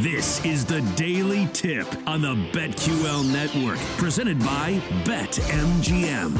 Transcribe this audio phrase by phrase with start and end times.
[0.00, 6.36] This is the Daily Tip on the BetQL Network, presented by BetMGM.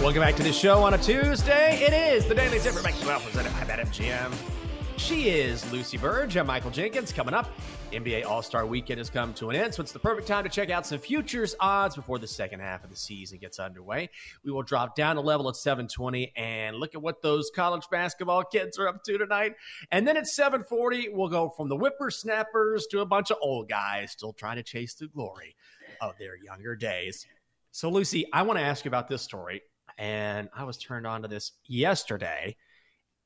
[0.00, 1.78] Welcome back to the show on a Tuesday.
[1.82, 4.61] It is the Daily Tip for BetQL, presented by BetMGM.
[4.96, 6.36] She is Lucy Burge.
[6.36, 7.12] I'm Michael Jenkins.
[7.12, 7.50] Coming up,
[7.92, 10.50] NBA All Star Weekend has come to an end, so it's the perfect time to
[10.50, 14.08] check out some futures odds before the second half of the season gets underway.
[14.44, 18.44] We will drop down a level at 720 and look at what those college basketball
[18.44, 19.54] kids are up to tonight.
[19.90, 24.12] And then at 740, we'll go from the whippersnappers to a bunch of old guys
[24.12, 25.56] still trying to chase the glory
[26.00, 27.26] of their younger days.
[27.70, 29.62] So, Lucy, I want to ask you about this story.
[29.98, 32.56] And I was turned on to this yesterday.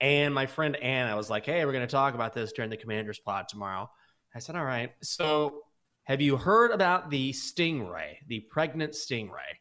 [0.00, 2.77] And my friend Anna was like, hey, we're going to talk about this during the
[2.77, 3.91] Commanders pod tomorrow.
[4.34, 4.92] I said, all right.
[5.02, 5.62] So,
[6.05, 9.58] have you heard about the stingray, the pregnant stingray?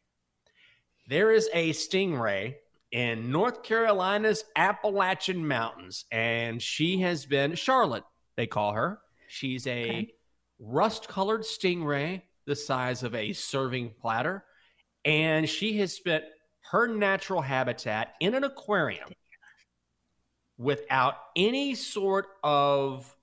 [1.08, 2.56] There is a stingray
[2.92, 8.04] in North Carolina's Appalachian Mountains, and she has been Charlotte,
[8.36, 9.00] they call her.
[9.28, 10.14] She's a okay.
[10.60, 14.44] rust colored stingray the size of a serving platter,
[15.04, 16.24] and she has spent
[16.72, 19.10] her natural habitat in an aquarium
[20.58, 23.16] without any sort of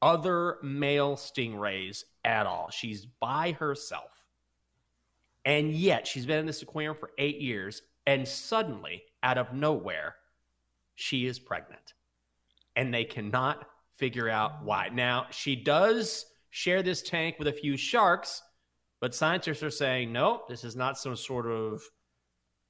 [0.00, 2.70] other male stingrays at all.
[2.70, 4.26] She's by herself.
[5.44, 7.82] And yet she's been in this aquarium for eight years.
[8.06, 10.16] And suddenly, out of nowhere,
[10.94, 11.94] she is pregnant.
[12.74, 14.88] And they cannot figure out why.
[14.92, 18.42] Now, she does share this tank with a few sharks,
[19.00, 21.82] but scientists are saying, no, this is not some sort of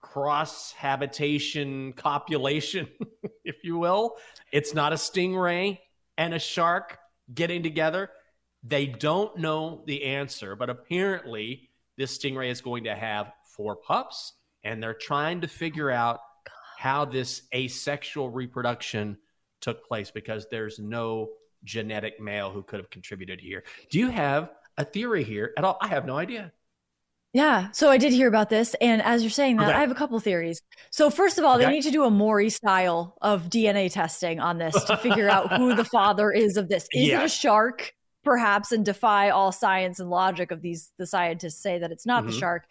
[0.02, 2.88] cross habitation copulation,
[3.44, 4.16] if you will.
[4.52, 5.78] It's not a stingray
[6.18, 6.98] and a shark
[7.32, 8.10] getting together.
[8.62, 14.34] They don't know the answer, but apparently this stingray is going to have four pups,
[14.64, 16.20] and they're trying to figure out
[16.78, 19.16] how this asexual reproduction
[19.60, 21.30] took place because there's no
[21.64, 23.62] genetic male who could have contributed here.
[23.90, 25.78] Do you have a theory here at all?
[25.80, 26.52] I have no idea.
[27.32, 27.70] Yeah.
[27.72, 28.74] So I did hear about this.
[28.80, 29.78] And as you're saying that, okay.
[29.78, 30.60] I have a couple theories.
[30.90, 31.64] So, first of all, okay.
[31.64, 35.52] they need to do a Maury style of DNA testing on this to figure out
[35.56, 36.86] who the father is of this.
[36.92, 37.20] Is yeah.
[37.22, 41.78] it a shark, perhaps, and defy all science and logic of these, the scientists say
[41.78, 42.32] that it's not mm-hmm.
[42.32, 42.64] the shark?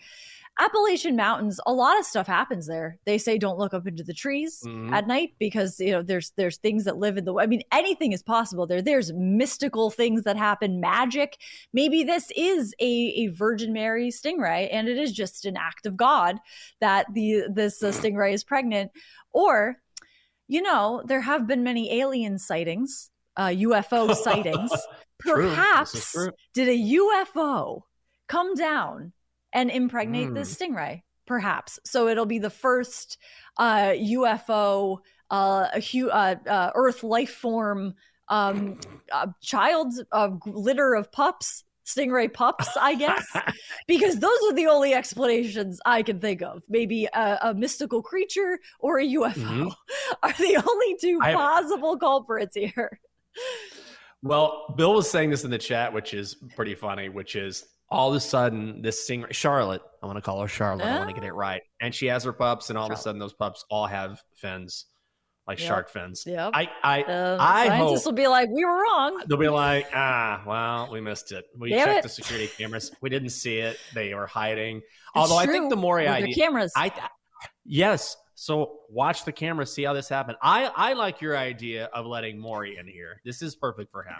[0.60, 2.98] Appalachian Mountains, a lot of stuff happens there.
[3.06, 4.94] They say don't look up into the trees mm-hmm.
[4.94, 8.12] at night because you know there's there's things that live in the I mean anything
[8.12, 8.82] is possible there.
[8.82, 11.38] There's mystical things that happen, magic.
[11.74, 15.98] Maybe this is a, a Virgin Mary stingray and it is just an act of
[15.98, 16.38] God
[16.80, 18.92] that the this uh, stingray is pregnant
[19.32, 19.78] or
[20.48, 24.70] you know, there have been many alien sightings, uh, UFO sightings.
[25.18, 26.14] Perhaps
[26.54, 27.84] did a UFO
[28.28, 29.14] come down
[29.54, 30.36] and impregnate mm.
[30.36, 31.80] this stingray, perhaps.
[31.86, 33.18] So it'll be the first
[33.58, 37.96] uh, UFO, uh, hu- uh, uh, Earth life form
[38.28, 38.80] um,
[39.42, 39.94] child
[40.46, 43.26] litter of pups stingray pups, I guess,
[43.88, 46.64] because those are the only explanations I can think of.
[46.70, 49.68] Maybe a, a mystical creature or a UFO mm-hmm.
[50.24, 53.00] are the only two I, possible culprits here.
[54.24, 58.10] Well, Bill was saying this in the chat, which is pretty funny, which is all
[58.10, 61.14] of a sudden this singer Charlotte, I want to call her Charlotte, I want to
[61.16, 61.62] get it right.
[61.82, 62.94] And she has her pups, and all Charlotte.
[62.94, 64.86] of a sudden those pups all have fins.
[65.48, 65.68] Like yep.
[65.68, 66.24] shark fins.
[66.26, 66.52] Yeah.
[66.54, 69.24] I I uh, I scientists hope, will be like, we were wrong.
[69.28, 71.46] They'll be like, ah, well, we missed it.
[71.58, 72.04] We Damn checked it.
[72.04, 72.92] the security cameras.
[73.02, 73.78] We didn't see it.
[73.94, 74.78] They were hiding.
[74.78, 74.86] It's
[75.16, 75.38] Although.
[75.38, 76.72] I think the more idea, cameras.
[76.76, 76.92] I
[77.66, 78.16] yes.
[78.36, 80.38] So watch the camera, see how this happened.
[80.42, 83.20] I I like your idea of letting Maury in here.
[83.26, 84.18] This is perfect for him.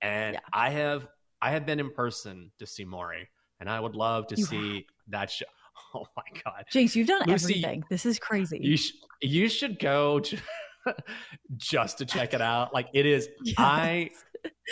[0.00, 0.40] And yeah.
[0.52, 1.08] I have
[1.42, 3.28] I have been in person to see Maury,
[3.60, 4.82] and I would love to you see have.
[5.08, 5.44] that show.
[5.94, 7.84] Oh my god, Jace, you've done Lucy, everything.
[7.90, 8.58] This is crazy.
[8.62, 10.38] You sh- you should go to,
[11.56, 12.72] just to check it out.
[12.72, 13.28] Like it is.
[13.42, 13.54] Yes.
[13.58, 14.10] I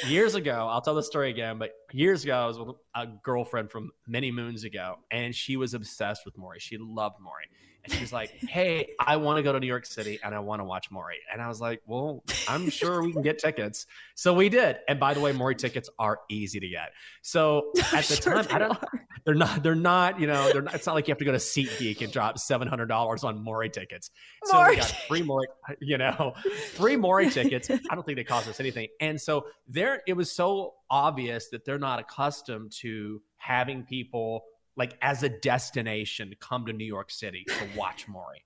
[0.07, 3.71] years ago, I'll tell the story again, but years ago, I was with a girlfriend
[3.71, 6.59] from many moons ago, and she was obsessed with Maury.
[6.61, 7.47] She loved Maury.
[7.85, 10.61] And she's like, Hey, I want to go to New York City and I want
[10.61, 11.19] to watch Maury.
[11.33, 13.87] And I was like, Well, I'm sure we can get tickets.
[14.15, 14.79] So we did.
[14.89, 16.93] And by the way, Maury tickets are easy to get.
[17.23, 18.79] So at the sure time, I don't,
[19.25, 21.33] they're not, they're not, you know, they're not, it's not like you have to go
[21.33, 24.11] to SeatGeek and drop $700 on Maury tickets.
[24.45, 24.71] So Maury.
[24.71, 25.47] we got free Maury,
[25.81, 26.35] you know,
[26.75, 27.71] free Maury tickets.
[27.71, 28.89] I don't think they cost us anything.
[29.01, 29.47] And so
[29.81, 34.45] there, it was so obvious that they're not accustomed to having people
[34.77, 38.45] like as a destination come to New York City to watch Maury.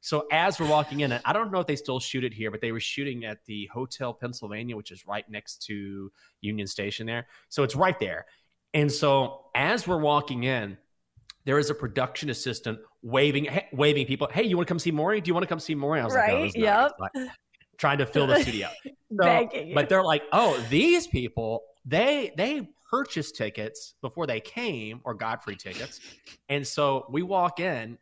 [0.00, 2.52] So as we're walking in, and I don't know if they still shoot it here,
[2.52, 7.04] but they were shooting at the Hotel Pennsylvania, which is right next to Union Station
[7.04, 7.26] there.
[7.48, 8.26] So it's right there.
[8.72, 10.76] And so as we're walking in,
[11.44, 14.28] there is a production assistant waving, waving people.
[14.32, 15.20] Hey, you want to come see Maury?
[15.20, 16.00] Do you want to come see Maury?
[16.00, 16.42] I was right?
[16.42, 16.92] like, oh, yep.
[17.14, 17.28] Nice.
[17.78, 18.68] Trying to fill the studio.
[19.20, 25.14] So, but they're like, oh, these people, they they purchased tickets before they came or
[25.14, 26.00] got free tickets.
[26.48, 27.98] And so we walk in,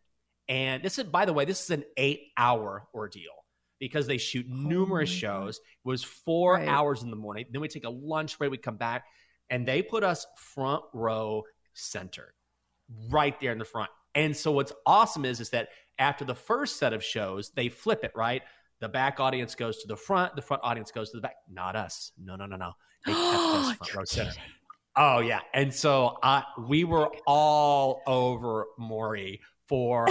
[0.49, 3.33] and this is, by the way, this is an eight hour ordeal
[3.81, 5.57] because they shoot oh numerous oh shows.
[5.59, 6.69] It was four right.
[6.69, 7.47] hours in the morning.
[7.51, 9.05] Then we take a lunch break, we come back,
[9.51, 11.43] and they put us front row
[11.75, 12.35] center
[13.11, 13.91] right there in the front.
[14.15, 15.69] And so what's awesome is, is that
[15.99, 18.43] after the first set of shows, they flip it, right?
[18.85, 21.37] The back audience goes to the front, the front audience goes to the back.
[21.51, 22.13] Not us.
[22.23, 22.73] No, no, no, no.
[23.07, 24.33] They kept us front row center.
[24.95, 30.07] Oh yeah, and so I we were all over Maury for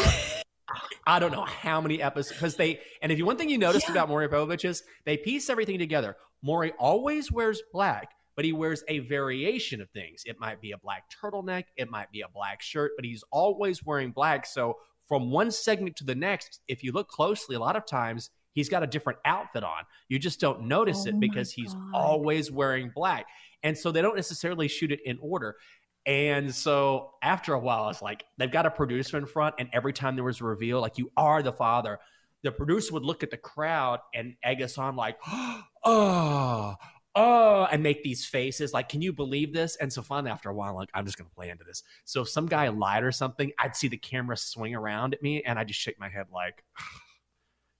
[1.05, 3.89] I don't know how many episodes because they and if you one thing you noticed
[3.89, 3.91] yeah.
[3.91, 6.17] about Maury Povich is they piece everything together.
[6.41, 10.23] Maury always wears black, but he wears a variation of things.
[10.25, 13.85] It might be a black turtleneck, it might be a black shirt, but he's always
[13.85, 14.47] wearing black.
[14.47, 14.77] So
[15.07, 18.69] from one segment to the next, if you look closely, a lot of times he's
[18.69, 19.83] got a different outfit on.
[20.07, 23.25] You just don't notice oh it because he's always wearing black.
[23.63, 25.57] And so they don't necessarily shoot it in order.
[26.05, 29.93] And so after a while, it's like they've got a producer in front, and every
[29.93, 31.99] time there was a reveal, like you are the father,
[32.43, 35.17] the producer would look at the crowd and egg us on, like,
[35.85, 36.75] oh,
[37.15, 39.77] oh, and make these faces, like, can you believe this?
[39.77, 41.83] And so finally, after a while, like, I'm just gonna play into this.
[42.03, 45.41] So if some guy lied or something, I'd see the camera swing around at me,
[45.43, 46.65] and I just shake my head like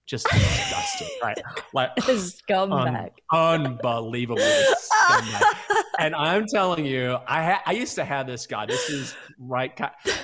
[0.06, 1.38] just disgusting, right?
[1.72, 5.42] Like scumbag, un- unbelievable scumbag.
[5.98, 8.66] and I'm telling you, I ha- I used to have this guy.
[8.66, 9.76] This is right.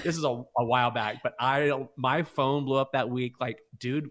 [0.04, 3.34] This is a, a while back, but I my phone blew up that week.
[3.40, 4.10] Like, dude,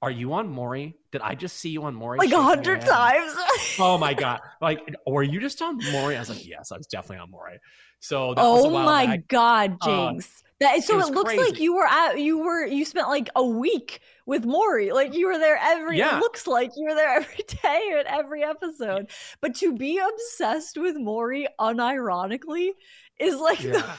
[0.00, 0.96] are you on Maury?
[1.12, 2.18] Did I just see you on Maury?
[2.18, 3.32] Like a hundred times.
[3.78, 4.40] oh my god!
[4.60, 6.16] Like, were you just on Maury?
[6.16, 7.60] I was like, yes, I was definitely on Maury.
[8.00, 9.28] So, oh my back.
[9.28, 10.42] god, uh, Jenks.
[10.44, 11.50] Uh, that, so it, it looks crazy.
[11.50, 14.92] like you were at you were you spent like a week with Maury.
[14.92, 16.16] Like you were there every yeah.
[16.16, 19.10] it looks like you were there every day and every episode.
[19.40, 22.70] But to be obsessed with Maury unironically
[23.18, 23.96] is like, yeah.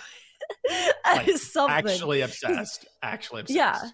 [0.63, 1.89] the, like is something.
[1.89, 2.85] Actually obsessed.
[3.01, 3.55] Actually obsessed.
[3.55, 3.89] Yeah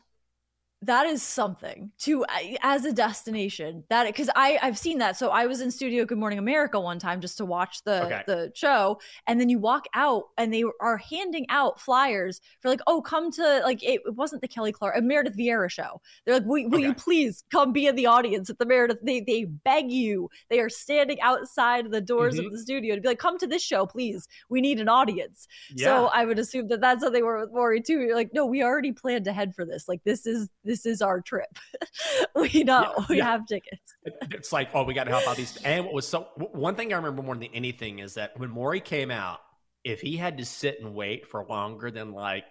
[0.82, 2.26] that is something to
[2.62, 6.18] as a destination that because i i've seen that so i was in studio good
[6.18, 8.24] morning america one time just to watch the okay.
[8.28, 8.98] the show
[9.28, 13.30] and then you walk out and they are handing out flyers for like oh come
[13.30, 16.70] to like it, it wasn't the kelly clark a meredith vieira show they're like will,
[16.70, 16.88] will okay.
[16.88, 20.62] you please come be in the audience at the meredith they they beg you they
[20.62, 22.46] are standing outside the doors mm-hmm.
[22.46, 25.46] of the studio to be like come to this show please we need an audience
[25.76, 25.88] yeah.
[25.88, 28.46] so i would assume that that's how they were with maury too you're like no
[28.46, 31.50] we already planned ahead for this like this is this is our trip.
[32.36, 33.26] we know yeah, we yeah.
[33.26, 33.96] have tickets.
[34.06, 35.58] it's like, oh, we got to help out these.
[35.66, 38.80] And what was so one thing I remember more than anything is that when Maury
[38.80, 39.40] came out,
[39.84, 42.44] if he had to sit and wait for longer than like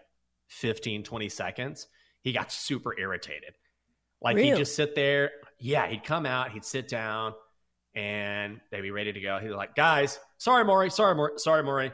[0.49, 1.87] 15, 20 seconds,
[2.21, 3.55] he got super irritated.
[4.21, 4.49] Like really?
[4.49, 5.31] he'd just sit there.
[5.61, 7.35] Yeah, he'd come out, he'd sit down,
[7.95, 9.39] and they'd be ready to go.
[9.39, 11.93] He'd be like, guys, sorry, Maury, sorry, Maury, sorry, Maury.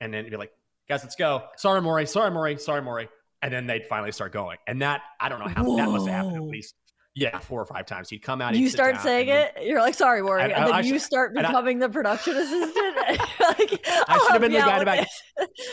[0.00, 0.52] And then he'd be like,
[0.88, 1.44] guys, let's go.
[1.56, 3.08] Sorry, Maury, sorry, Maury, sorry, Maury
[3.46, 4.58] and then they'd finally start going.
[4.66, 5.76] And that I don't know how Whoa.
[5.76, 6.74] that must have happened at least.
[7.14, 8.10] Yeah, four or five times.
[8.10, 8.52] He'd come out.
[8.52, 9.56] And You start saying it.
[9.62, 12.36] You're like, "Sorry, Maury," and, uh, and then I, you start becoming I, the production
[12.36, 12.96] assistant.
[12.98, 15.08] like, I oh, should have been the guy in the back.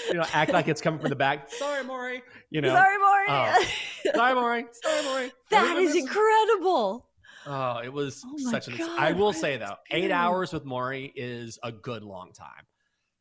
[0.07, 1.51] You know, act like it's coming from the back.
[1.51, 2.21] Sorry, Maury.
[2.49, 3.25] You know, sorry, Maury.
[3.27, 3.65] Oh.
[4.15, 4.65] sorry, Maury.
[4.71, 5.31] Sorry, Maury.
[5.49, 7.09] That is incredible.
[7.45, 8.79] Oh, it was oh such an.
[8.97, 12.63] I will say though, eight hours with Maury is a good long time.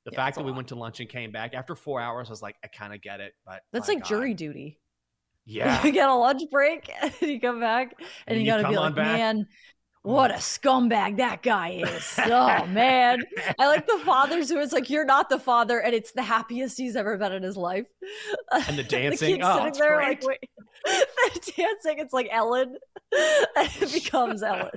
[0.04, 2.32] The yeah, fact that we went to lunch and came back after four hours, I
[2.32, 4.08] was like, I kind of get it, but that's like God.
[4.08, 4.78] jury duty.
[5.44, 8.62] Yeah, you get a lunch break and you come back and, and you, you got
[8.62, 9.18] to be like, back.
[9.18, 9.46] man, mm.
[10.02, 12.14] what a scumbag that guy is.
[12.24, 13.24] oh man.
[13.58, 16.78] I like the fathers who it's like you're not the father and it's the happiest
[16.78, 17.86] he's ever been in his life.
[18.68, 19.40] And the dancing.
[19.40, 20.24] the oh, sitting there great.
[20.24, 20.48] like
[21.56, 22.76] dancing, it's like Ellen.
[23.12, 24.70] it becomes Ellen.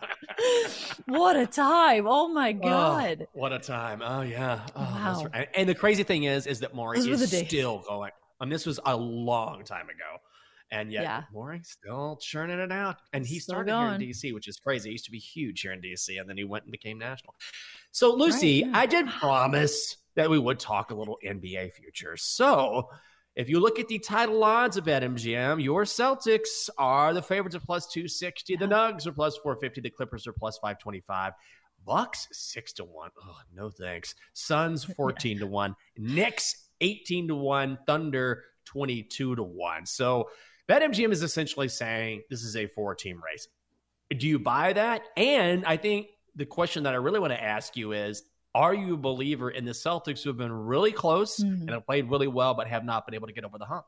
[1.08, 2.06] what a time!
[2.08, 3.18] Oh my oh, god!
[3.22, 4.02] Oh, what a time!
[4.04, 4.62] Oh yeah!
[4.76, 5.28] Oh, wow.
[5.34, 5.48] Right.
[5.56, 8.12] And the crazy thing is, is that Maury is still going.
[8.40, 10.20] I mean, this was a long time ago,
[10.72, 11.24] and yet yeah.
[11.34, 12.98] Maury still churning it out.
[13.14, 14.00] And he still started going.
[14.00, 14.90] here in DC, which is crazy.
[14.90, 17.36] He used to be huge here in DC, and then he went and became national.
[17.92, 18.78] So, Lucy, right, yeah.
[18.78, 22.18] I did promise that we would talk a little NBA future.
[22.18, 22.90] So
[23.36, 27.64] if you look at the title odds of BetMGM, your Celtics are the favorites at
[27.64, 28.56] plus 260.
[28.56, 29.82] The Nugs are plus 450.
[29.82, 31.34] The Clippers are plus 525.
[31.86, 33.10] Bucks, 6 to 1.
[33.24, 34.16] Oh, no thanks.
[34.34, 35.76] Suns, 14 to 1.
[35.98, 37.80] Knicks, 18 to 1.
[37.86, 39.86] Thunder, 22 to 1.
[39.86, 40.30] So
[40.70, 43.48] BetMGM is essentially saying this is a four team race.
[44.18, 45.02] Do you buy that?
[45.18, 48.24] And I think the question that I really want to ask you is
[48.56, 51.62] are you a believer in the Celtics who have been really close mm-hmm.
[51.62, 53.86] and have played really well, but have not been able to get over the hump?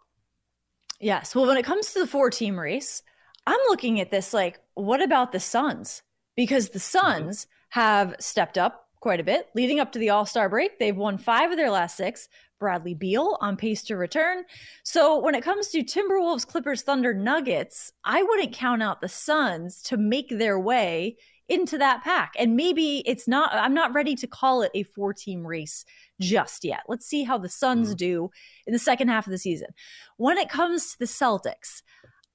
[1.00, 1.34] Yes.
[1.34, 3.02] Well, when it comes to the four team race,
[3.46, 6.04] I'm looking at this like, what about the Suns?
[6.36, 7.00] Because the mm-hmm.
[7.00, 7.80] Suns mm-hmm.
[7.80, 10.80] have stepped up quite a bit leading up to the All Star break.
[10.80, 12.28] They've won five of their last six.
[12.60, 14.44] Bradley Beal on pace to return.
[14.84, 19.82] So when it comes to Timberwolves, Clippers, Thunder, Nuggets, I wouldn't count out the Suns
[19.84, 21.18] to make their way
[21.50, 22.34] into that pack.
[22.38, 25.86] And maybe it's not, I'm not ready to call it a four team race
[26.20, 26.82] just yet.
[26.88, 27.98] Let's see how the Suns mm.
[27.98, 28.32] do
[28.66, 29.70] in the second half of the season.
[30.18, 31.82] When it comes to the Celtics,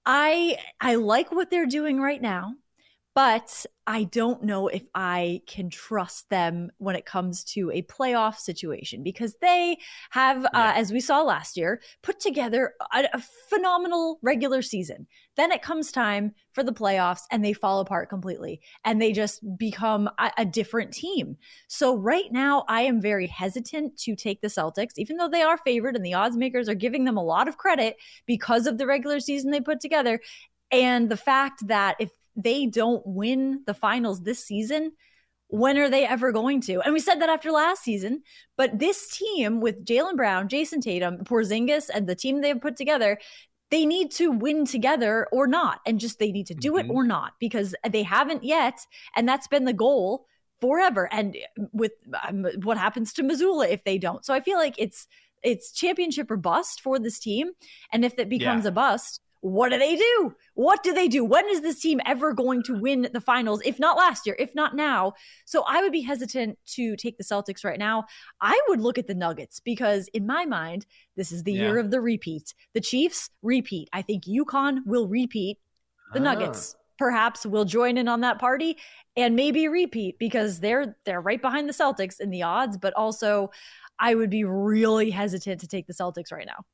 [0.05, 2.55] I I like what they're doing right now
[3.15, 8.37] but I don't know if I can trust them when it comes to a playoff
[8.37, 9.77] situation because they
[10.11, 10.71] have, uh, yeah.
[10.71, 15.09] uh, as we saw last year, put together a, a, phenomenal regular season.
[15.37, 19.43] Then it comes time for the playoffs and they fall apart completely and they just
[19.59, 21.37] become a, a different team.
[21.67, 25.59] So, right now, I am very hesitant to take the Celtics, even though they are
[25.59, 28.87] favored and the odds makers are giving them a lot of credit because of the
[28.87, 30.21] regular season they put together.
[30.71, 34.93] And the fact that if they don't win the finals this season,
[35.49, 36.81] when are they ever going to?
[36.81, 38.23] And we said that after last season,
[38.57, 43.19] but this team with Jaylen Brown, Jayson Tatum, Porzingis, and the team they've put together,
[43.71, 46.91] they need to win together or not, and just they need to do mm-hmm.
[46.91, 48.79] it or not because they haven't yet,
[49.17, 50.27] and that's been the goal
[50.61, 51.09] forever.
[51.13, 51.37] And
[51.73, 51.93] with
[52.27, 55.07] um, what happens to Mazzulla if they don't, so I feel like it's
[55.43, 57.51] it's championship or bust for this team,
[57.93, 58.69] and if it becomes yeah.
[58.69, 60.35] a bust, what do they do?
[60.55, 61.25] What do they do?
[61.25, 63.61] When is this team ever going to win the finals?
[63.65, 65.15] If not last year, if not now.
[65.47, 68.05] So I would be hesitant to take the Celtics right now.
[68.41, 71.63] I would look at the Nuggets because, in my mind, this is the yeah.
[71.63, 72.55] year of the repeat.
[72.73, 73.89] The Chiefs repeat.
[73.93, 75.59] I think UConn will repeat.
[76.13, 76.23] The ah.
[76.23, 78.77] Nuggets perhaps will join in on that party
[79.17, 83.51] and maybe repeat because they're they're right behind the Celtics in the odds, but also
[83.99, 86.65] I would be really hesitant to take the Celtics right now.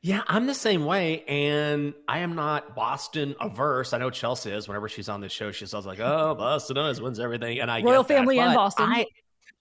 [0.00, 3.92] Yeah, I'm the same way, and I am not Boston averse.
[3.92, 4.68] I know Chelsea is.
[4.68, 7.82] Whenever she's on the show, she's always like, "Oh, Boston always wins everything," and I
[7.82, 8.86] royal family in Boston.
[8.88, 9.06] I,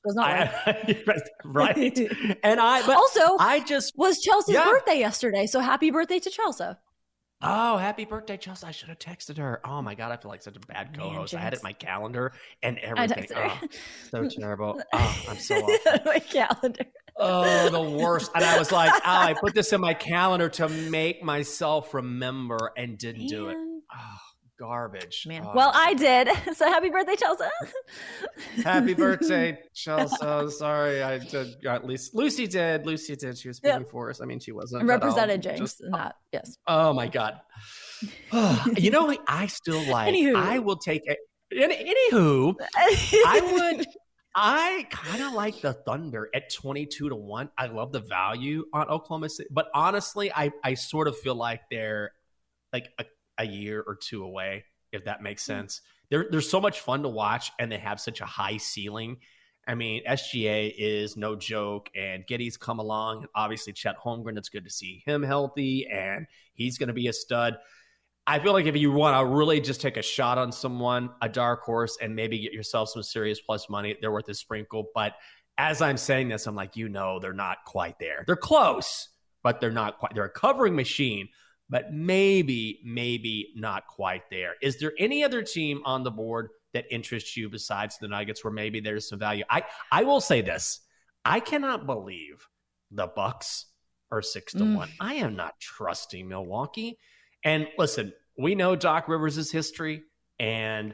[0.05, 1.03] does not I,
[1.43, 1.97] right.
[2.43, 4.65] and I but also I just was Chelsea's yeah.
[4.65, 6.65] birthday yesterday, so happy birthday to Chelsea.
[7.41, 8.65] Oh, happy birthday, Chelsea.
[8.65, 9.61] I should have texted her.
[9.63, 11.35] Oh my God, I feel like such a bad co host.
[11.35, 13.27] I had it in my calendar and everything.
[13.35, 13.59] Oh,
[14.09, 14.81] so terrible.
[14.93, 16.05] Oh, I'm so off.
[16.05, 16.85] my calendar.
[17.19, 18.31] Oh, the worst.
[18.35, 22.71] And I was like, oh, I put this in my calendar to make myself remember
[22.77, 23.29] and didn't Man.
[23.29, 23.57] do it.
[23.57, 24.17] Oh,
[24.59, 25.25] garbage.
[25.27, 25.43] Man.
[25.45, 26.29] Oh, well, I did.
[26.55, 27.45] So happy birthday, Chelsea.
[28.63, 30.49] happy birthday, Chelsea.
[30.49, 31.63] Sorry, I did.
[31.65, 32.85] At least Lucy did.
[32.85, 33.37] Lucy did.
[33.37, 33.89] She was speaking yep.
[33.89, 34.21] for us.
[34.21, 34.85] I mean, she wasn't.
[34.85, 35.99] represented James just, in that.
[35.99, 36.57] Uh, yes.
[36.67, 37.39] Oh my God.
[38.77, 40.13] you know, I still like.
[40.13, 40.35] Anywho.
[40.35, 41.19] I will take it.
[41.53, 43.87] Anywho, I would.
[44.39, 47.49] I kind of like the Thunder at 22 to 1.
[47.57, 51.61] I love the value on Oklahoma City, but honestly, I, I sort of feel like
[51.71, 52.11] they're
[52.71, 53.05] like a,
[53.39, 55.53] a year or two away, if that makes hmm.
[55.53, 55.81] sense.
[56.11, 59.17] They're, they're so much fun to watch and they have such a high ceiling.
[59.67, 64.37] I mean, SGA is no joke, and Giddey's come along, and obviously Chet Holmgren.
[64.37, 67.57] It's good to see him healthy, and he's going to be a stud.
[68.29, 71.29] I feel like if you want to really just take a shot on someone, a
[71.29, 74.89] dark horse, and maybe get yourself some serious plus money, they're worth a sprinkle.
[74.93, 75.13] But
[75.57, 78.25] as I'm saying this, I'm like, you know, they're not quite there.
[78.27, 79.07] They're close,
[79.43, 80.13] but they're not quite.
[80.13, 81.29] They're a covering machine,
[81.69, 84.55] but maybe, maybe not quite there.
[84.61, 88.51] Is there any other team on the board that interests you besides the Nuggets where
[88.51, 89.45] maybe there's some value?
[89.49, 90.81] I I will say this:
[91.23, 92.45] I cannot believe
[92.91, 93.67] the Bucks
[94.11, 94.75] are six to mm.
[94.75, 94.89] one.
[94.99, 96.99] I am not trusting Milwaukee.
[97.43, 100.03] And listen, we know Doc Rivers' history,
[100.39, 100.93] and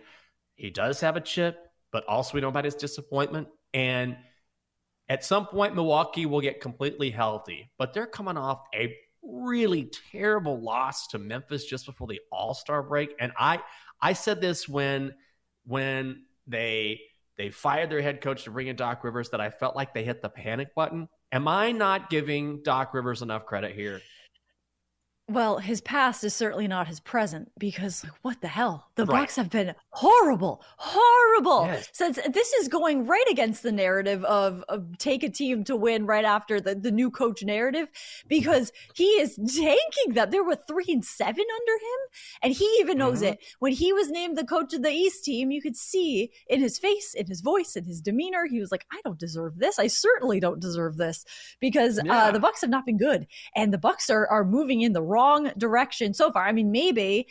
[0.55, 1.57] he does have a chip,
[1.91, 3.47] but also we know about his disappointment.
[3.73, 4.17] And
[5.09, 10.61] at some point, Milwaukee will get completely healthy, but they're coming off a really terrible
[10.61, 13.13] loss to Memphis just before the All Star break.
[13.19, 13.59] And I
[14.01, 15.13] I said this when
[15.65, 17.01] when they
[17.37, 20.03] they fired their head coach to bring in Doc Rivers that I felt like they
[20.03, 21.09] hit the panic button.
[21.31, 24.01] Am I not giving Doc Rivers enough credit here?
[25.29, 28.89] Well, his past is certainly not his present because what the hell?
[28.95, 29.21] The right.
[29.21, 31.65] Bucks have been horrible, horrible.
[31.65, 31.87] Yes.
[31.93, 36.05] Since this is going right against the narrative of, of, take a team to win
[36.05, 37.87] right after the, the new coach narrative
[38.27, 40.29] because he is tanking them.
[40.29, 41.99] There were three and seven under him,
[42.41, 43.33] and he even knows mm-hmm.
[43.33, 43.39] it.
[43.59, 46.77] When he was named the coach of the East team, you could see in his
[46.77, 49.79] face, in his voice, in his demeanor, he was like, "I don't deserve this.
[49.79, 51.23] I certainly don't deserve this,"
[51.61, 52.25] because uh, yeah.
[52.25, 53.25] uh, the Bucks have not been good,
[53.55, 56.45] and the Bucks are are moving in the wrong direction so far.
[56.45, 57.27] I mean, maybe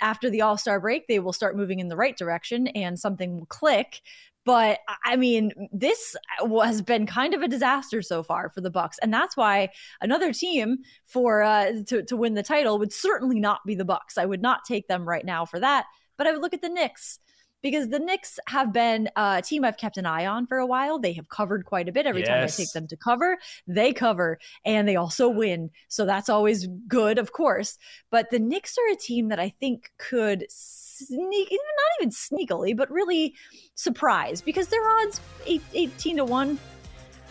[0.00, 3.38] after the All Star break, they will start moving in the right direction and something
[3.38, 4.00] will click.
[4.44, 8.96] But I mean, this has been kind of a disaster so far for the Bucks,
[9.02, 13.60] and that's why another team for uh, to to win the title would certainly not
[13.66, 14.16] be the Bucks.
[14.16, 15.86] I would not take them right now for that.
[16.16, 17.18] But I would look at the Knicks
[17.66, 21.00] because the Knicks have been a team I've kept an eye on for a while.
[21.00, 22.06] They have covered quite a bit.
[22.06, 22.28] Every yes.
[22.28, 25.70] time I take them to cover, they cover and they also win.
[25.88, 27.76] So that's always good, of course.
[28.08, 32.88] But the Knicks are a team that I think could sneak, not even sneakily, but
[32.88, 33.34] really
[33.74, 36.58] surprise because their odds 18 to 1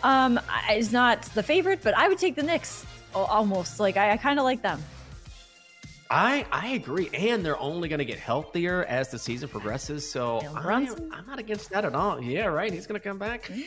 [0.02, 0.38] um,
[0.70, 3.80] is not the favorite, but I would take the Knicks almost.
[3.80, 4.82] Like, I, I kind of like them.
[6.10, 10.08] I I agree, and they're only going to get healthier as the season progresses.
[10.08, 12.22] So I'm, I'm, not against that at all.
[12.22, 12.72] Yeah, right.
[12.72, 13.44] He's going to come back.
[13.44, 13.62] Mm-hmm.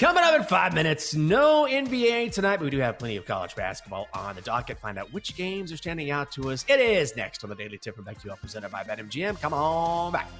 [0.00, 3.54] Coming up in five minutes, no NBA tonight, but we do have plenty of college
[3.54, 4.78] basketball on the docket.
[4.78, 6.64] Find out which games are standing out to us.
[6.68, 9.38] It is next on the Daily Tip from BetQL presented by BetMGM.
[9.42, 10.30] Come on back.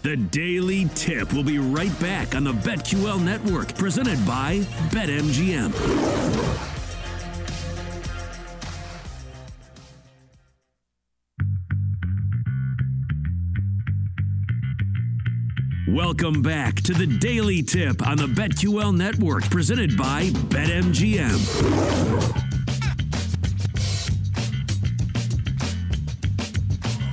[0.00, 4.60] The Daily Tip will be right back on the BetQL network, presented by
[4.92, 6.77] BetMGM.
[15.94, 21.38] Welcome back to the Daily Tip on the BetQL Network, presented by BetMGM.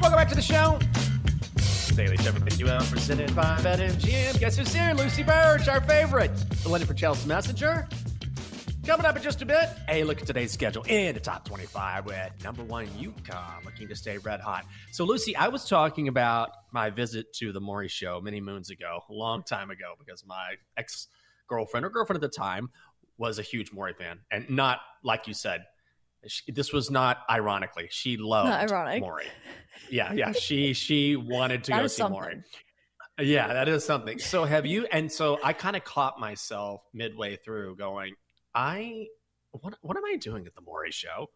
[0.02, 0.78] Welcome back to the show.
[1.96, 4.42] Daily Tip on BetQL, presented by BetMGM.
[4.42, 4.94] Guess who's here?
[4.94, 6.36] Lucy Burge, our favorite.
[6.64, 7.88] The lady for Chelsea Messenger.
[8.86, 12.06] Coming up in just a bit, a look at today's schedule in the top 25
[12.06, 14.64] with number one UConn looking to stay red hot.
[14.92, 19.00] So, Lucy, I was talking about my visit to the Maury show many moons ago,
[19.10, 21.08] a long time ago, because my ex
[21.48, 22.70] girlfriend or girlfriend at the time
[23.18, 24.20] was a huge Maury fan.
[24.30, 25.66] And not like you said,
[26.28, 27.88] she, this was not ironically.
[27.90, 29.02] She loved not ironic.
[29.02, 29.26] Maury.
[29.90, 30.32] Yeah, yeah.
[30.40, 32.20] She she wanted to go see something.
[32.20, 32.44] Maury.
[33.20, 34.20] Yeah, that is something.
[34.20, 34.86] So have you?
[34.92, 38.14] And so I kind of caught myself midway through going,
[38.56, 39.08] I
[39.52, 41.30] what what am I doing at the Maury show?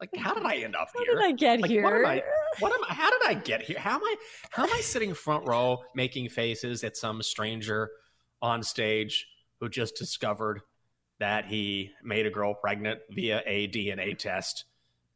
[0.00, 1.16] Like, how did I end up how here?
[1.16, 1.82] How did I get like, here?
[1.82, 2.22] What am I?
[2.60, 2.94] What am I?
[2.94, 3.78] How did I get here?
[3.78, 4.14] How am I?
[4.50, 7.90] How am I sitting front row making faces at some stranger
[8.40, 9.26] on stage
[9.60, 10.60] who just discovered
[11.18, 14.66] that he made a girl pregnant via a DNA test,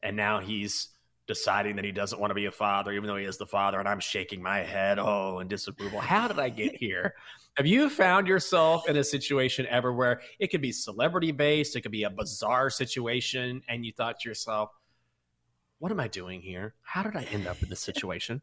[0.02, 0.88] and now he's
[1.28, 3.78] deciding that he doesn't want to be a father, even though he is the father,
[3.78, 6.00] and I'm shaking my head, oh, in disapproval.
[6.00, 7.14] How did I get here?
[7.56, 11.82] Have you found yourself in a situation ever where it could be celebrity based, it
[11.82, 14.70] could be a bizarre situation, and you thought to yourself,
[15.78, 16.74] what am I doing here?
[16.82, 18.40] How did I end up in this situation?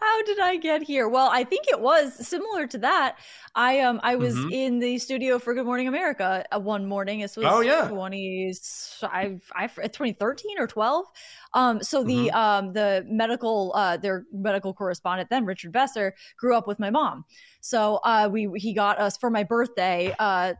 [0.00, 1.08] How did I get here?
[1.08, 3.16] Well, I think it was similar to that.
[3.54, 4.52] I um I was mm-hmm.
[4.52, 7.20] in the studio for Good Morning America uh, one morning.
[7.20, 7.88] This was oh, yeah.
[7.88, 8.52] 20,
[9.02, 11.06] I, I, 2013 or 12.
[11.54, 12.36] Um, so the mm-hmm.
[12.36, 17.24] um the medical uh their medical correspondent then Richard Besser grew up with my mom.
[17.60, 20.52] So uh we he got us for my birthday uh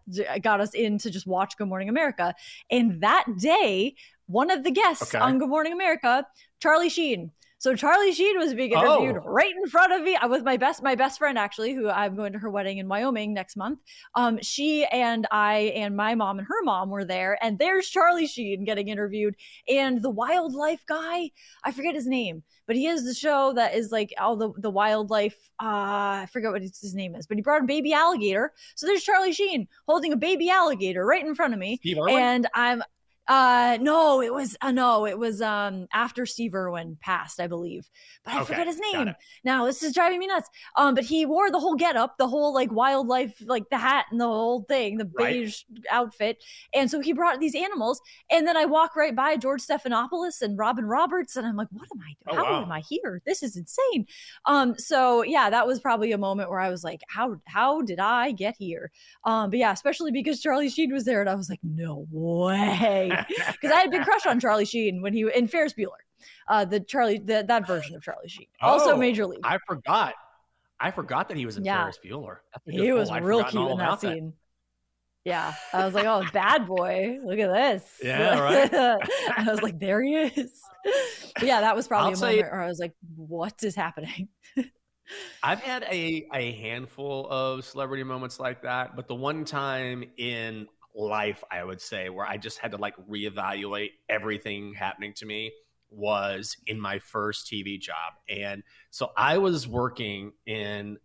[0.43, 2.35] got us in to just watch Good Morning America.
[2.71, 5.23] And that day, one of the guests okay.
[5.23, 6.27] on Good Morning America,
[6.61, 7.33] Charlie Sheen
[7.67, 9.29] so Charlie Sheen was being interviewed oh.
[9.29, 10.15] right in front of me.
[10.15, 12.87] I was my best, my best friend actually, who I'm going to her wedding in
[12.87, 13.81] Wyoming next month.
[14.15, 18.29] Um, she and I and my mom and her mom were there, and there's Charlie
[18.29, 19.35] Sheen getting interviewed,
[19.69, 21.33] and the wildlife guy,
[21.65, 24.71] I forget his name, but he has the show that is like all the the
[24.71, 25.35] wildlife.
[25.61, 28.53] Uh, I forget what his name is, but he brought a baby alligator.
[28.77, 32.85] So there's Charlie Sheen holding a baby alligator right in front of me, and I'm
[33.29, 37.89] uh no, it was uh, no, it was um after Steve Irwin passed, I believe.
[38.25, 39.15] But I okay, forget his name.
[39.45, 40.49] Now this is driving me nuts.
[40.77, 44.21] Um, but he wore the whole getup, the whole like wildlife, like the hat and
[44.21, 45.85] the whole thing, the beige right.
[45.91, 46.43] outfit.
[46.73, 50.57] And so he brought these animals, and then I walk right by George Stephanopoulos and
[50.57, 52.41] Robin Roberts, and I'm like, what am I doing?
[52.41, 52.63] Oh, how wow.
[52.63, 53.23] am I here?
[53.27, 54.07] This is insane.
[54.45, 57.99] Um, so yeah, that was probably a moment where I was like, how how did
[57.99, 58.93] I get here?
[59.25, 63.16] Um, but yeah, especially because Charlie Sheen was there, and I was like, no way
[63.29, 66.03] because I had a big crush on Charlie Sheen when he in Ferris Bueller,
[66.49, 69.41] uh, the Charlie the, that version of Charlie Sheen, also oh, Major League.
[69.45, 70.15] I forgot.
[70.79, 71.83] I forgot that he was in yeah.
[71.83, 72.39] Ferris Bueller.
[72.67, 74.27] He was real cute in that scene.
[74.27, 74.33] That.
[75.27, 75.55] Yeah.
[75.73, 77.19] I was like, oh, bad boy.
[77.25, 77.99] Look at this.
[78.03, 78.73] Yeah, right.
[79.37, 80.63] I was like, there he is.
[81.35, 83.75] But yeah, that was probably I'll a moment you, where I was like, what is
[83.75, 84.29] happening?
[85.43, 90.69] I've had a, a handful of celebrity moments like that, but the one time in
[90.97, 95.53] life, I would say, where I just had to like reevaluate everything happening to me
[95.91, 98.15] was in my first TV job.
[98.29, 100.99] And so I was working in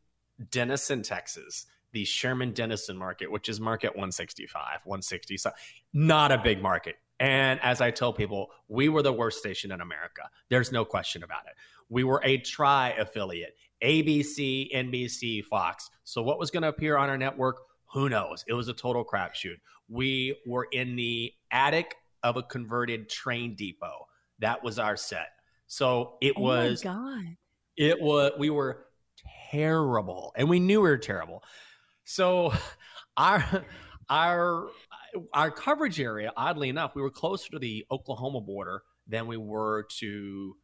[0.50, 5.38] Denison, Texas the Sherman Denison market, which is market 165, 160.
[5.38, 5.52] So
[5.94, 6.96] not a big market.
[7.20, 10.24] And as I tell people, we were the worst station in America.
[10.50, 11.54] There's no question about it.
[11.90, 15.90] We were a tri affiliate, ABC, NBC, Fox.
[16.04, 17.58] So what was going to appear on our network?
[17.94, 18.44] Who knows?
[18.48, 19.58] It was a total crapshoot.
[19.90, 24.08] We were in the attic of a converted train depot.
[24.40, 25.30] That was our set.
[25.68, 26.82] So it oh was.
[26.82, 27.38] God.
[27.78, 28.32] It was.
[28.38, 28.86] We were
[29.52, 31.44] terrible, and we knew we were terrible.
[32.04, 32.54] So
[33.18, 33.66] our
[34.10, 34.68] our
[35.34, 39.88] our coverage area, oddly enough, we were closer to the Oklahoma border than we were
[40.00, 40.56] to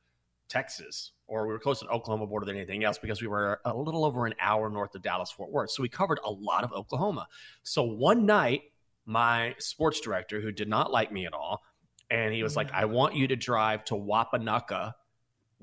[0.50, 3.60] Texas, or we were closer to the Oklahoma border than anything else because we were
[3.66, 5.72] a little over an hour north of Dallas Fort Worth.
[5.72, 7.28] So we covered a lot of Oklahoma.
[7.64, 8.62] So one night,
[9.06, 11.64] my sports director, who did not like me at all,
[12.10, 14.94] and he was like, I want you to drive to Wapanucka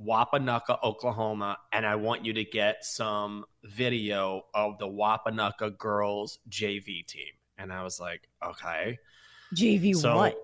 [0.00, 7.06] Wapanucka, Oklahoma, and I want you to get some video of the Wapanucka girls JV
[7.06, 7.32] team.
[7.58, 8.98] And I was like, okay.
[9.54, 10.43] JV so, what?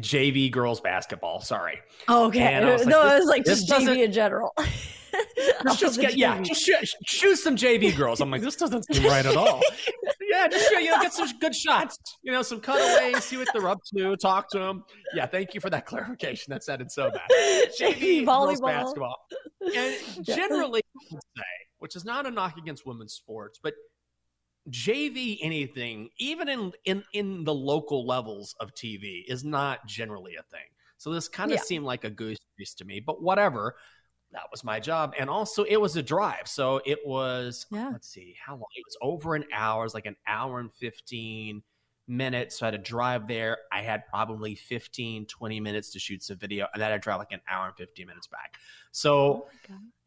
[0.00, 1.40] JV girls basketball.
[1.40, 1.80] Sorry.
[2.08, 2.60] Oh, okay.
[2.60, 4.54] no, like, it was like just JV in general.
[5.78, 8.20] just get, yeah, just shoot, shoot some JV girls.
[8.20, 9.60] I'm like, this doesn't seem right at all.
[10.30, 11.98] yeah, just you know, get some good shots.
[12.22, 13.24] You know, some cutaways.
[13.24, 14.16] See what they're up to.
[14.16, 14.84] Talk to them.
[15.14, 16.52] Yeah, thank you for that clarification.
[16.52, 17.28] That sounded so bad.
[17.78, 19.16] JV volleyball, basketball,
[19.74, 21.42] and generally, say,
[21.78, 23.74] which is not a knock against women's sports, but
[24.70, 30.42] JV anything, even in in in the local levels of TV, is not generally a
[30.42, 30.66] thing.
[30.98, 31.64] So this kind of yeah.
[31.64, 33.76] seemed like a goose chase to me, but whatever.
[34.30, 36.48] That was my job, and also it was a drive.
[36.48, 37.66] So it was.
[37.70, 37.90] Yeah.
[37.92, 38.64] Let's see how long.
[38.74, 39.82] It was over an hour.
[39.82, 41.62] It was like an hour and fifteen
[42.08, 42.58] minutes.
[42.58, 43.58] So I had to drive there.
[43.70, 47.32] I had probably 15, 20 minutes to shoot some video, and then I drive like
[47.32, 48.54] an hour and 15 minutes back.
[48.90, 49.48] So oh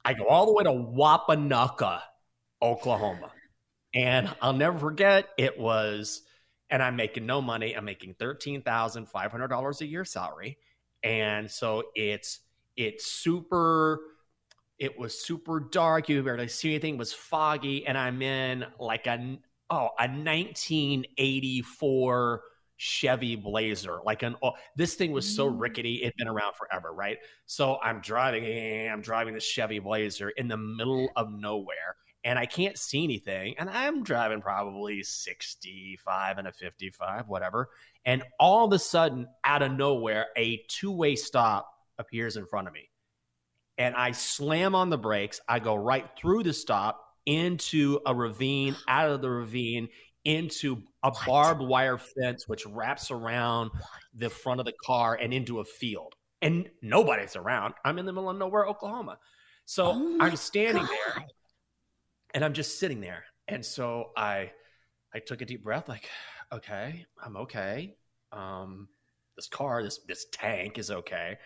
[0.04, 2.02] I go all the way to Wapanucka,
[2.62, 3.32] Oklahoma.
[3.96, 6.22] And I'll never forget it was,
[6.70, 7.74] and I'm making no money.
[7.74, 10.58] I'm making thirteen thousand five hundred dollars a year salary,
[11.02, 12.42] and so it's
[12.76, 14.02] it's super.
[14.78, 16.10] It was super dark.
[16.10, 16.96] You barely see anything.
[16.96, 22.42] It was foggy, and I'm in like a oh a 1984
[22.78, 24.00] Chevy Blazer.
[24.04, 25.58] Like an oh, this thing was so mm.
[25.60, 27.18] rickety, it'd been around forever, right?
[27.46, 32.48] So I'm driving, I'm driving this Chevy Blazer in the middle of nowhere and I
[32.48, 33.54] can't see anything.
[33.60, 37.70] And I'm driving probably 65 and a 55, whatever.
[38.04, 42.68] And all of a sudden, out of nowhere, a two way stop appears in front
[42.68, 42.90] of me.
[43.78, 45.40] And I slam on the brakes.
[45.48, 49.88] I go right through the stop into a ravine, out of the ravine,
[50.24, 53.70] into a barbed wire fence, which wraps around
[54.16, 56.16] the front of the car and into a field.
[56.42, 57.76] And nobody's around.
[57.86, 59.20] I'm in the middle of nowhere, Oklahoma.
[59.66, 60.90] So oh I'm standing God.
[60.90, 61.26] there
[62.36, 63.24] and I'm just sitting there.
[63.48, 64.52] And so I
[65.14, 66.10] I took a deep breath, like,
[66.52, 67.96] okay, I'm okay.
[68.32, 68.90] Um,
[69.36, 71.38] this car, this this tank is okay.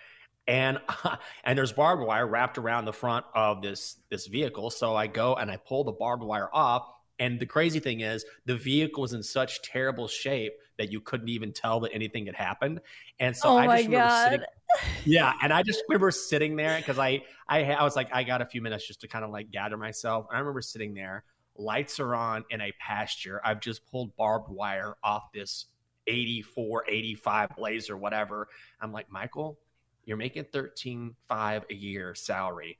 [0.47, 4.71] And uh, and there's barbed wire wrapped around the front of this this vehicle.
[4.71, 8.25] So I go and I pull the barbed wire off, And the crazy thing is,
[8.45, 12.35] the vehicle was in such terrible shape that you couldn't even tell that anything had
[12.35, 12.79] happened.
[13.19, 14.31] And so oh I just remember God.
[14.31, 14.45] sitting.
[15.03, 18.43] Yeah, and I just remember sitting there because I, I I was like I got
[18.43, 20.27] a few minutes just to kind of like gather myself.
[20.29, 21.23] And I remember sitting there,
[21.57, 23.41] lights are on in a pasture.
[23.43, 25.65] I've just pulled barbed wire off this
[26.05, 28.47] 84, 85 blazer, whatever.
[28.79, 29.59] I'm like, Michael,
[30.05, 32.77] you're making 13.5 a year salary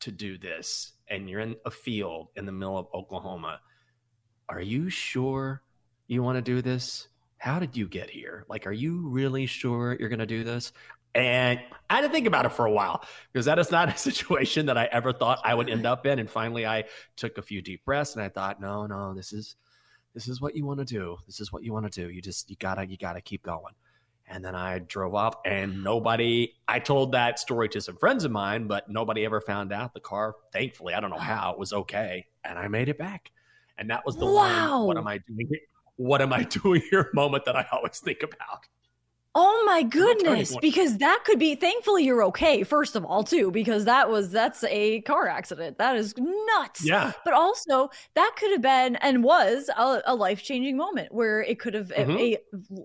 [0.00, 3.60] to do this, and you're in a field in the middle of Oklahoma.
[4.48, 5.62] Are you sure
[6.06, 7.08] you want to do this?
[7.38, 8.44] How did you get here?
[8.48, 10.72] Like, are you really sure you're going to do this?
[11.14, 13.96] And I had to think about it for a while because that is not a
[13.98, 16.18] situation that I ever thought I would end up in.
[16.18, 16.84] And finally, I
[17.16, 19.56] took a few deep breaths and I thought, no, no, this is
[20.14, 21.16] this is what you want to do.
[21.26, 22.10] This is what you want to do.
[22.10, 23.74] You just you gotta you gotta keep going.
[24.28, 26.54] And then I drove off, and nobody.
[26.68, 29.94] I told that story to some friends of mine, but nobody ever found out.
[29.94, 33.32] The car, thankfully, I don't know how it was okay, and I made it back.
[33.82, 34.84] And that was the wow.
[34.84, 34.86] one.
[34.86, 35.48] What am I doing?
[35.96, 37.10] What am I doing here?
[37.14, 38.68] Moment that I always think about.
[39.34, 43.86] Oh my goodness, because that could be thankfully you're okay, first of all, too, because
[43.86, 45.78] that was that's a car accident.
[45.78, 46.84] That is nuts.
[46.84, 47.12] Yeah.
[47.24, 51.72] But also that could have been and was a, a life-changing moment where it could
[51.72, 52.10] have mm-hmm.
[52.10, 52.38] a, a,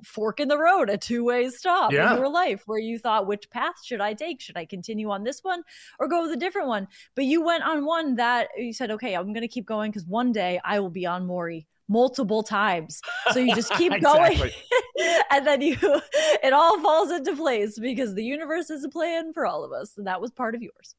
[0.05, 2.13] fork in the road, a two-way stop yeah.
[2.13, 4.39] in your life where you thought, which path should I take?
[4.39, 5.63] Should I continue on this one
[5.99, 6.87] or go with a different one?
[7.15, 10.31] But you went on one that you said, okay, I'm gonna keep going because one
[10.31, 13.01] day I will be on Maury multiple times.
[13.31, 14.39] So you just keep going
[15.31, 19.45] and then you it all falls into place because the universe is a plan for
[19.45, 19.97] all of us.
[19.97, 20.95] And that was part of yours.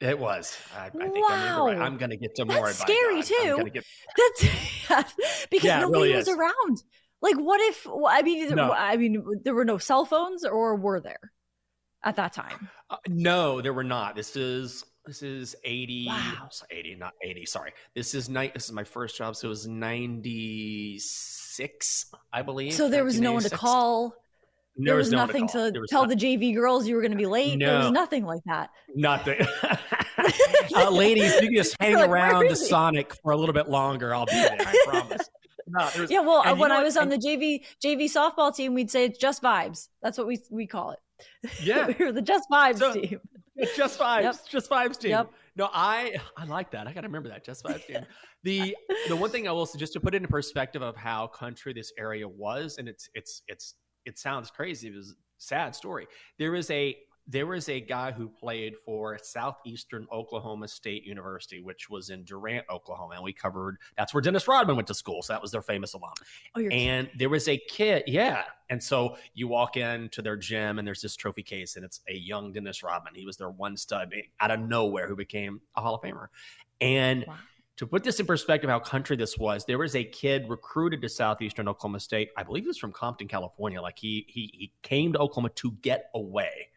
[0.00, 0.58] It was.
[0.76, 1.68] I, I think wow.
[1.68, 2.66] I'm, I'm going to get to more.
[2.66, 3.70] That's scary too.
[3.72, 3.84] Get...
[4.88, 5.14] That's
[5.50, 6.36] because yeah, nobody really was is.
[6.36, 6.82] around.
[7.22, 7.86] Like, what if?
[8.06, 8.72] I mean, no.
[8.72, 11.32] I mean, there were no cell phones, or were there
[12.04, 12.68] at that time?
[12.90, 14.14] Uh, no, there were not.
[14.14, 16.48] This is this is 80, wow.
[16.70, 17.46] 80, not 80.
[17.46, 17.72] Sorry.
[17.94, 18.52] This is night.
[18.54, 19.36] This is my first job.
[19.36, 22.74] So it was 96, I believe.
[22.74, 24.14] So there was no one to call.
[24.78, 27.00] There, there was, was no nothing to, to tell not, the JV girls you were
[27.00, 27.58] going to be late.
[27.58, 28.68] No, there was nothing like that.
[28.94, 29.40] Nothing.
[30.76, 34.14] uh, ladies, you can just hang like, around the Sonic for a little bit longer.
[34.14, 34.58] I'll be there.
[34.60, 35.30] I promise.
[35.68, 39.04] No, yeah, well, uh, when I was on the JV JV softball team, we'd say
[39.04, 39.88] it's just vibes.
[40.00, 41.00] That's what we we call it.
[41.60, 43.18] Yeah, we were the just vibes so, team.
[43.76, 44.36] just vibes, yep.
[44.48, 45.12] just vibes team.
[45.12, 45.30] Yep.
[45.56, 46.86] No, I I like that.
[46.86, 48.04] I got to remember that just vibes team.
[48.42, 48.76] The
[49.08, 51.72] the one thing I will say, just to put it in perspective of how country
[51.72, 54.88] this area was, and it's it's it's it sounds crazy.
[54.88, 56.06] It was a sad story.
[56.38, 56.96] There is a
[57.28, 62.64] there was a guy who played for Southeastern Oklahoma State University, which was in Durant,
[62.70, 63.14] Oklahoma.
[63.14, 65.22] And we covered that's where Dennis Rodman went to school.
[65.22, 66.12] So that was their famous alum.
[66.56, 68.44] Oh, and there was a kid, yeah.
[68.70, 72.14] And so you walk into their gym and there's this trophy case, and it's a
[72.14, 73.14] young Dennis Rodman.
[73.14, 76.28] He was their one stud out of nowhere who became a Hall of Famer.
[76.80, 77.34] And wow.
[77.76, 81.08] to put this in perspective, how country this was, there was a kid recruited to
[81.08, 82.30] Southeastern Oklahoma State.
[82.36, 83.82] I believe he was from Compton, California.
[83.82, 86.68] Like he he he came to Oklahoma to get away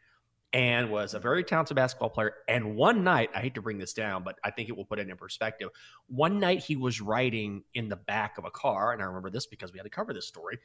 [0.52, 2.34] and was a very talented basketball player.
[2.48, 5.00] And one night, I hate to bring this down, but I think it will put
[5.00, 5.70] it in perspective.
[6.08, 9.46] One night, he was riding in the back of a car, and I remember this
[9.46, 10.60] because we had to cover this story.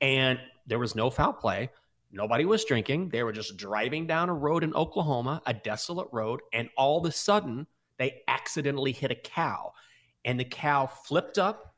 [0.00, 1.70] And there was no foul play.
[2.10, 3.10] Nobody was drinking.
[3.10, 7.06] They were just driving down a road in Oklahoma, a desolate road, and all of
[7.06, 7.66] a sudden,
[7.98, 9.72] they accidentally hit a cow,
[10.24, 11.76] and the cow flipped up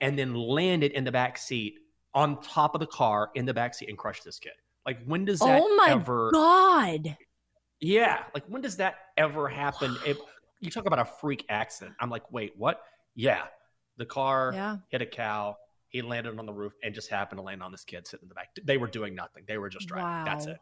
[0.00, 1.80] and then landed in the back seat
[2.14, 4.52] on top of the car in the back seat and crushed this kid.
[4.90, 7.16] Like when does that oh my ever God.
[7.78, 8.24] Yeah.
[8.34, 9.96] Like when does that ever happen?
[10.04, 10.18] If
[10.60, 11.94] you talk about a freak accident.
[12.00, 12.82] I'm like, wait, what?
[13.14, 13.42] Yeah.
[13.98, 14.78] The car yeah.
[14.88, 15.58] hit a cow.
[15.90, 18.28] He landed on the roof and just happened to land on this kid sitting in
[18.30, 18.48] the back.
[18.64, 19.44] They were doing nothing.
[19.46, 20.08] They were just driving.
[20.08, 20.24] Wow.
[20.24, 20.58] That's it.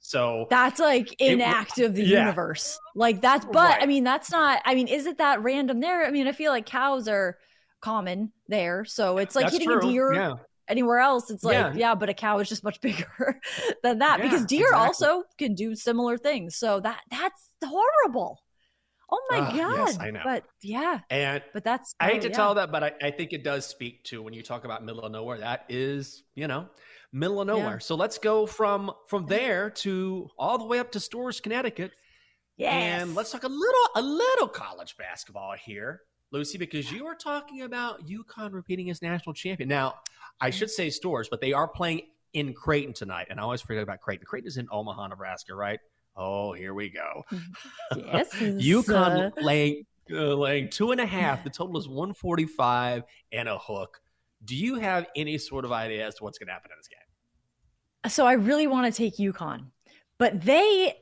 [0.00, 2.18] So that's like an act of the yeah.
[2.18, 2.76] universe.
[2.96, 3.82] Like that's, but right.
[3.82, 6.04] I mean, that's not, I mean, is it that random there?
[6.04, 7.38] I mean, I feel like cows are
[7.80, 8.84] common there.
[8.84, 9.78] So it's like that's hitting true.
[9.78, 10.12] a deer.
[10.12, 10.34] Yeah
[10.70, 13.40] anywhere else it's like yeah, yeah but a cow is just much bigger
[13.82, 14.86] than that yeah, because deer exactly.
[14.86, 18.40] also can do similar things so that that's horrible
[19.10, 20.20] oh my uh, god yes, I know.
[20.24, 22.34] but yeah and but that's i hate to yeah.
[22.34, 25.02] tell that but I, I, think it does speak to when you talk about middle
[25.02, 26.68] of nowhere that is you know
[27.12, 31.00] middle of nowhere so let's go from from there to all the way up to
[31.00, 31.90] Storrs, connecticut
[32.56, 32.72] yes.
[32.72, 37.62] and let's talk a little a little college basketball here Lucy, because you are talking
[37.62, 39.68] about UConn repeating as national champion.
[39.68, 39.96] Now,
[40.40, 43.26] I should say Storrs, but they are playing in Creighton tonight.
[43.30, 44.26] And I always forget about Creighton.
[44.26, 45.80] Creighton is in Omaha, Nebraska, right?
[46.16, 47.24] Oh, here we go.
[47.96, 48.32] Yes.
[48.34, 49.40] UConn uh...
[49.40, 51.42] laying, uh, laying two and a half.
[51.42, 54.00] The total is 145 and a hook.
[54.44, 56.88] Do you have any sort of idea as to what's going to happen in this
[56.88, 58.10] game?
[58.10, 59.66] So I really want to take UConn
[60.20, 60.92] but they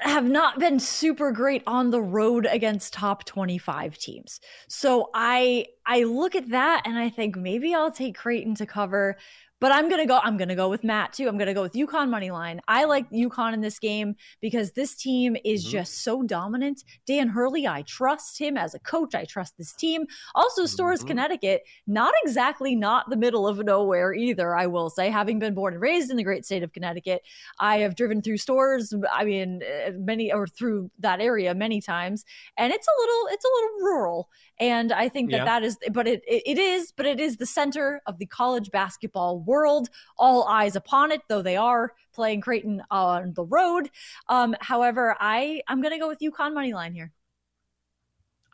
[0.00, 4.40] have not been super great on the road against top 25 teams.
[4.68, 9.18] So I I look at that and I think maybe I'll take Creighton to cover
[9.60, 10.18] but I'm gonna go.
[10.22, 11.28] I'm gonna go with Matt too.
[11.28, 12.60] I'm gonna go with UConn money line.
[12.68, 15.72] I like UConn in this game because this team is mm-hmm.
[15.72, 16.84] just so dominant.
[17.06, 19.14] Dan Hurley, I trust him as a coach.
[19.14, 20.06] I trust this team.
[20.34, 21.08] Also, Storrs, mm-hmm.
[21.08, 24.56] Connecticut, not exactly not the middle of nowhere either.
[24.56, 27.22] I will say, having been born and raised in the great state of Connecticut,
[27.58, 28.94] I have driven through Storrs.
[29.12, 32.24] I mean, eh, many or through that area many times,
[32.56, 34.28] and it's a little, it's a little rural.
[34.60, 35.44] And I think that yeah.
[35.44, 38.72] that is, but it, it it is, but it is the center of the college
[38.72, 39.88] basketball world.
[40.16, 43.90] All eyes upon it, though they are playing Creighton on the road.
[44.28, 47.12] Um, however, I I'm going to go with UConn money line here.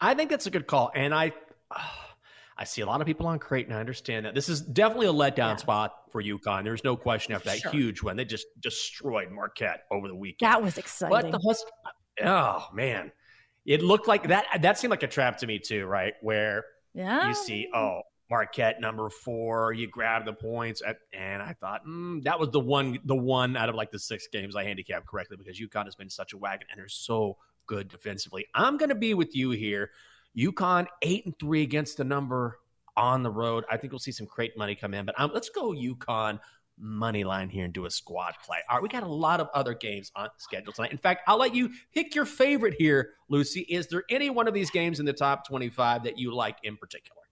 [0.00, 1.32] I think that's a good call, and I.
[1.70, 1.80] Uh,
[2.56, 3.72] I see a lot of people on Creighton.
[3.72, 5.56] I understand that this is definitely a letdown yeah.
[5.56, 6.62] spot for UConn.
[6.62, 7.72] There's no question after that sure.
[7.72, 8.16] huge one.
[8.16, 10.52] They just destroyed Marquette over the weekend.
[10.52, 11.10] That was exciting.
[11.10, 11.64] But the Hus-
[12.22, 13.10] oh man,
[13.66, 14.46] it looked like that.
[14.60, 16.14] That seemed like a trap to me too, right?
[16.20, 17.26] Where yeah.
[17.26, 22.22] you see, oh, Marquette number four, you grab the points, at, and I thought mm,
[22.24, 25.36] that was the one, the one out of like the six games I handicapped correctly
[25.36, 28.46] because UConn has been such a wagon and they're so good defensively.
[28.54, 29.90] I'm going to be with you here.
[30.36, 32.58] UConn eight and three against the number
[32.96, 33.64] on the road.
[33.70, 36.40] I think we'll see some crate money come in, but um, let's go UConn
[36.78, 38.58] money line here and do a squad play.
[38.68, 40.92] All right, we got a lot of other games on schedule tonight.
[40.92, 43.60] In fact, I'll let you pick your favorite here, Lucy.
[43.62, 46.76] Is there any one of these games in the top 25 that you like in
[46.76, 47.22] particular?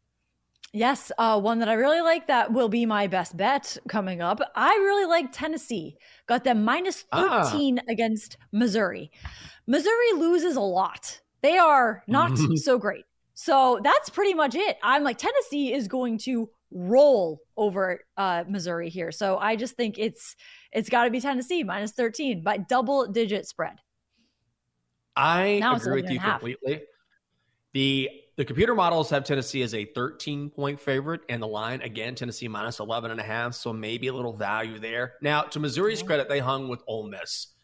[0.75, 4.41] Yes, uh, one that I really like that will be my best bet coming up.
[4.57, 5.99] I really like Tennessee.
[6.27, 7.83] Got them minus 13 ah.
[7.91, 9.11] against Missouri.
[9.67, 11.21] Missouri loses a lot.
[11.43, 13.05] They are not so great.
[13.35, 14.79] So that's pretty much it.
[14.83, 19.13] I'm like, Tennessee is going to roll over uh, Missouri here.
[19.13, 20.37] So I just think it's
[20.73, 23.77] it's got to be Tennessee minus 13 by double digit spread.
[25.17, 26.83] I now agree with you completely.
[27.75, 28.09] The
[28.43, 32.49] the computer models have Tennessee as a 13 point favorite, and the line again Tennessee
[32.49, 33.55] minus 11 and a half.
[33.55, 35.15] So maybe a little value there.
[35.23, 37.55] Now, to Missouri's credit, they hung with Ole Miss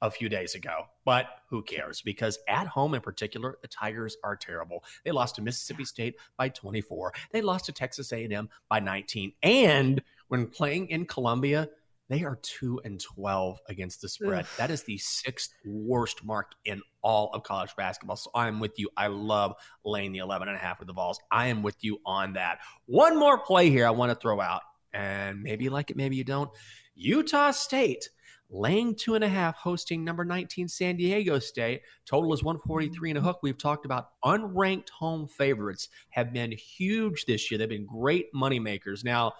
[0.00, 0.84] a few days ago.
[1.04, 2.02] But who cares?
[2.02, 4.84] Because at home in particular, the Tigers are terrible.
[5.04, 7.14] They lost to Mississippi State by 24.
[7.32, 9.32] They lost to Texas A&M by 19.
[9.42, 11.68] And when playing in Columbia,
[12.08, 14.46] they are 2 and 12 against the spread.
[14.56, 18.16] That is the sixth worst mark in all of college basketball.
[18.16, 18.88] So I'm with you.
[18.96, 21.20] I love laying the 11 and a half with the Vols.
[21.30, 22.58] I am with you on that.
[22.86, 24.62] One more play here I want to throw out.
[24.94, 26.50] And maybe you like it, maybe you don't.
[26.94, 28.08] Utah State
[28.50, 31.82] laying two and a half, hosting number 19 San Diego State.
[32.06, 33.16] Total is 143 mm-hmm.
[33.16, 33.40] and a hook.
[33.42, 37.58] We've talked about unranked home favorites have been huge this year.
[37.58, 39.04] They've been great money makers.
[39.04, 39.34] Now,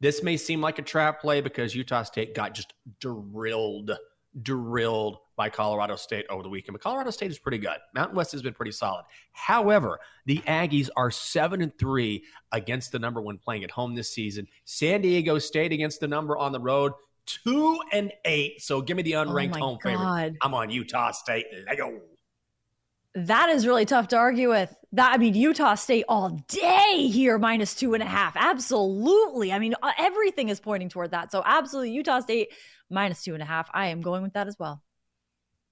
[0.00, 3.92] this may seem like a trap play because Utah State got just drilled,
[4.42, 6.74] drilled by Colorado State over the weekend.
[6.74, 7.76] But Colorado State is pretty good.
[7.94, 9.04] Mountain West has been pretty solid.
[9.32, 14.10] However, the Aggies are seven and three against the number one playing at home this
[14.10, 14.46] season.
[14.64, 16.92] San Diego State against the number on the road
[17.28, 18.62] two and eight.
[18.62, 19.90] So give me the oh unranked oh home God.
[19.90, 20.36] favorite.
[20.42, 21.46] I'm on Utah State.
[21.66, 22.00] Lego.
[23.14, 24.74] That is really tough to argue with.
[24.92, 28.36] That I mean, Utah State all day here, minus two and a half.
[28.36, 29.52] Absolutely.
[29.52, 31.32] I mean, uh, everything is pointing toward that.
[31.32, 32.52] So absolutely, Utah State
[32.90, 33.68] minus two and a half.
[33.72, 34.82] I am going with that as well.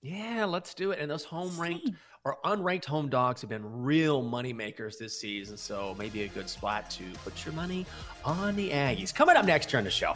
[0.02, 0.98] Yeah, let's do it.
[0.98, 1.90] And those home ranked
[2.24, 5.56] or unranked home dogs have been real money makers this season.
[5.56, 7.86] So maybe a good spot to put your money
[8.24, 9.14] on the Aggies.
[9.14, 10.14] Coming up next here on the show.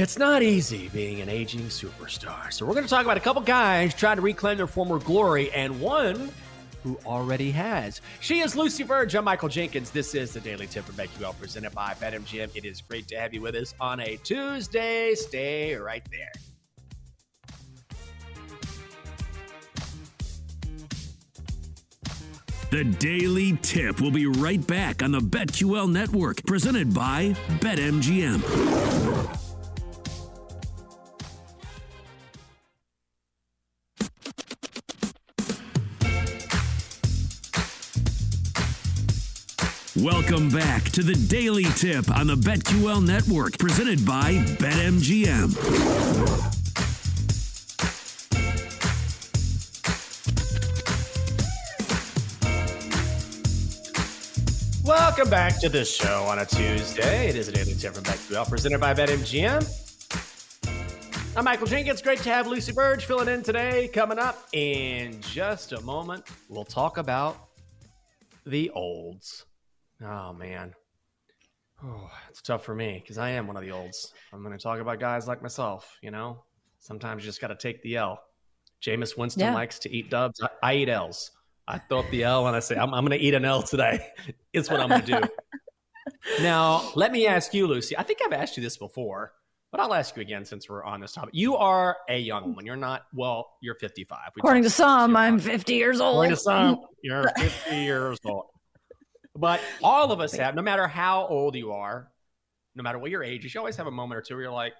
[0.00, 2.52] It's not easy being an aging superstar.
[2.52, 5.50] So, we're going to talk about a couple guys trying to reclaim their former glory
[5.50, 6.30] and one
[6.84, 8.00] who already has.
[8.20, 9.16] She is Lucy Burdge.
[9.16, 9.90] I'm Michael Jenkins.
[9.90, 12.54] This is the Daily Tip from BetQL presented by BetMGM.
[12.54, 15.16] It is great to have you with us on a Tuesday.
[15.16, 16.32] Stay right there.
[22.70, 29.47] The Daily Tip will be right back on the BetQL network, presented by BetMGM.
[40.10, 45.54] Welcome back to the Daily Tip on the BetQL Network, presented by BetMGM.
[54.82, 57.28] Welcome back to the show on a Tuesday.
[57.28, 59.62] It is a Daily Tip from BetQL, presented by BetMGM.
[61.36, 62.00] I'm Michael Jenkins.
[62.00, 63.88] Great to have Lucy Burdge filling in today.
[63.88, 67.50] Coming up in just a moment, we'll talk about
[68.46, 69.44] the olds.
[70.02, 70.74] Oh man.
[71.84, 74.12] Oh, it's tough for me because I am one of the olds.
[74.32, 76.42] I'm going to talk about guys like myself, you know,
[76.80, 78.20] Sometimes you just got to take the L.
[78.82, 79.54] Jameis Winston yeah.
[79.54, 80.40] likes to eat dubs.
[80.40, 81.32] I, I, eat L's.
[81.66, 83.62] I throw up the L and I say, I'm, I'm going to eat an L
[83.62, 84.06] today.
[84.52, 85.28] it's what I'm going to do.
[86.42, 87.96] now, let me ask you, Lucy.
[87.98, 89.32] I think I've asked you this before,
[89.72, 91.30] but I'll ask you again since we're on this topic.
[91.34, 92.64] You are a young woman.
[92.64, 94.18] You're not, well, you're 55.
[94.36, 96.14] We According to some, I'm 50 years old.
[96.14, 98.46] According to some, you're 50 years old.
[99.38, 102.10] But all of us have, no matter how old you are,
[102.74, 104.52] no matter what your age is, you always have a moment or two where you're
[104.52, 104.72] like,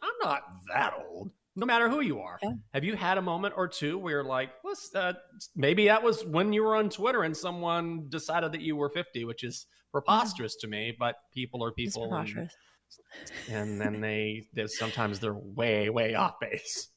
[0.00, 0.42] I'm not
[0.72, 1.30] that old.
[1.56, 2.52] No matter who you are, yeah.
[2.72, 5.16] have you had a moment or two where you're like, "What's that?"
[5.56, 9.24] Maybe that was when you were on Twitter and someone decided that you were 50,
[9.24, 10.60] which is preposterous yeah.
[10.60, 10.96] to me.
[10.96, 12.48] But people are people, and,
[13.50, 16.90] and then they, they sometimes they're way way off base.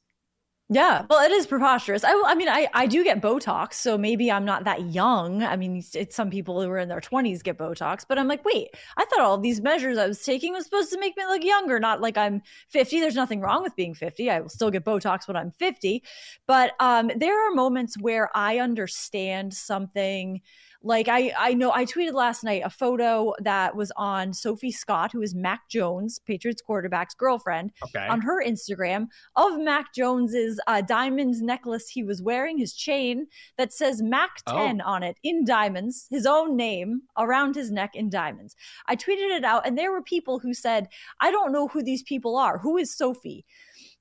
[0.74, 2.06] Yeah, well, it is preposterous.
[2.06, 5.44] I, I mean, I, I do get Botox, so maybe I'm not that young.
[5.44, 8.46] I mean, it's, some people who are in their 20s get Botox, but I'm like,
[8.46, 11.44] wait, I thought all these measures I was taking was supposed to make me look
[11.44, 13.02] younger, not like I'm 50.
[13.02, 14.30] There's nothing wrong with being 50.
[14.30, 16.04] I will still get Botox when I'm 50,
[16.48, 20.40] but um, there are moments where I understand something
[20.84, 25.12] like I I know I tweeted last night a photo that was on Sophie Scott,
[25.12, 28.08] who is Mac Jones, Patriots quarterback's girlfriend, okay.
[28.08, 33.28] on her Instagram of Mac Jones's uh, diamond necklace he was wearing, his chain
[33.58, 34.90] that says Mac 10 oh.
[34.90, 38.56] on it in diamonds, his own name around his neck in diamonds.
[38.88, 40.88] I tweeted it out, and there were people who said,
[41.20, 42.58] I don't know who these people are.
[42.58, 43.46] Who is Sophie?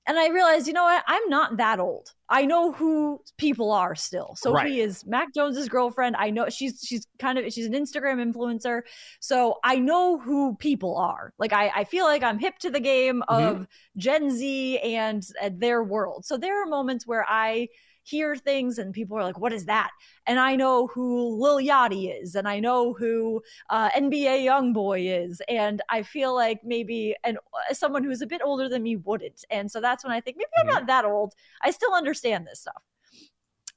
[0.07, 1.05] And I realized, you know what?
[1.07, 2.13] I'm not that old.
[2.29, 4.35] I know who people are still.
[4.37, 4.73] Sophie right.
[4.73, 6.17] is Mac Jones's girlfriend.
[6.17, 8.83] I know she's she's kind of she's an Instagram influencer.
[9.21, 11.33] So I know who people are.
[11.39, 13.47] Like I, I feel like I'm hip to the game mm-hmm.
[13.47, 13.65] of mm-hmm.
[13.99, 16.25] Gen Z and, and their world.
[16.25, 17.69] So there are moments where I
[18.03, 19.91] hear things and people are like, what is that?
[20.27, 25.41] And I know who Lil Yachty is and I know who uh, NBA Youngboy is.
[25.49, 29.45] And I feel like maybe and uh, someone who's a bit older than me wouldn't.
[29.51, 30.75] And so that's when I think maybe I'm mm-hmm.
[30.75, 31.35] not that old.
[31.63, 32.83] I still understand this stuff.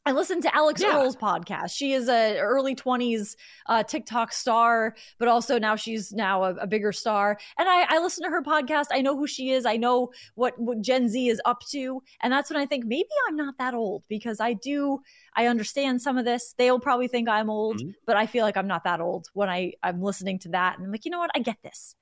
[0.05, 0.97] I listened to Alix yeah.
[0.97, 1.71] Earle's podcast.
[1.71, 3.35] She is a early 20s
[3.67, 7.37] uh, TikTok star, but also now she's now a, a bigger star.
[7.57, 8.87] And I, I listen to her podcast.
[8.91, 9.65] I know who she is.
[9.65, 12.03] I know what, what Gen Z is up to.
[12.21, 14.99] And that's when I think maybe I'm not that old because I do,
[15.37, 16.53] I understand some of this.
[16.57, 17.91] They'll probably think I'm old, mm-hmm.
[18.05, 20.77] but I feel like I'm not that old when I, I'm listening to that.
[20.77, 21.31] And I'm like, you know what?
[21.33, 21.95] I get this.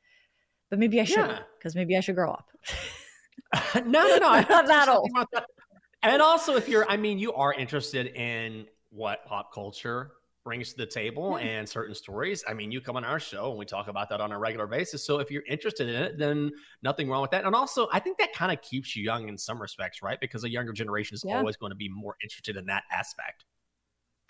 [0.71, 1.81] But maybe I should because yeah.
[1.81, 2.47] maybe I should grow up.
[3.75, 4.27] no, no, no.
[4.29, 5.11] I'm not that old
[6.03, 10.11] and also if you're i mean you are interested in what pop culture
[10.43, 11.45] brings to the table yeah.
[11.45, 14.19] and certain stories i mean you come on our show and we talk about that
[14.19, 17.45] on a regular basis so if you're interested in it then nothing wrong with that
[17.45, 20.43] and also i think that kind of keeps you young in some respects right because
[20.43, 21.37] a younger generation is yeah.
[21.37, 23.45] always going to be more interested in that aspect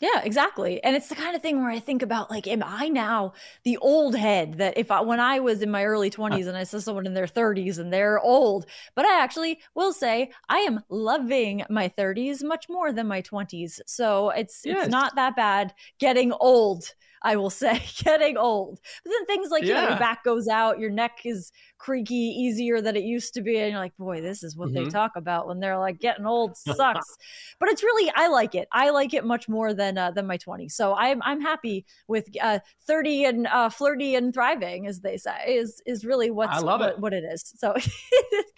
[0.01, 0.83] yeah, exactly.
[0.83, 3.33] And it's the kind of thing where I think about like, am I now
[3.63, 6.15] the old head that if I, when I was in my early uh.
[6.15, 9.93] 20s and I saw someone in their 30s and they're old, but I actually will
[9.93, 13.79] say I am loving my 30s much more than my 20s.
[13.85, 14.85] So it's, yes.
[14.85, 16.93] it's not that bad getting old.
[17.23, 18.79] I will say, getting old.
[19.03, 19.67] But then things like, yeah.
[19.67, 23.41] you know, your back goes out, your neck is creaky, easier than it used to
[23.41, 23.57] be.
[23.57, 24.85] And you're like, boy, this is what mm-hmm.
[24.85, 27.17] they talk about when they're like, getting old sucks.
[27.59, 28.67] but it's really, I like it.
[28.71, 30.71] I like it much more than uh, than my 20s.
[30.71, 35.55] So I'm I'm happy with uh, 30 and uh, flirty and thriving, as they say,
[35.55, 36.99] is is really what's, I love what, it.
[36.99, 37.53] what it is.
[37.57, 37.75] So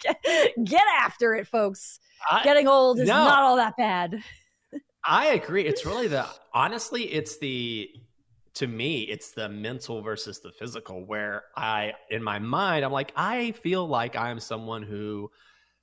[0.64, 2.00] get, after it, folks.
[2.30, 4.22] I, Getting old is no, not all that bad.
[5.04, 5.66] I agree.
[5.66, 7.90] It's really the honestly, it's the
[8.54, 13.12] to me, it's the mental versus the physical, where I, in my mind, I'm like,
[13.16, 15.30] I feel like I'm someone who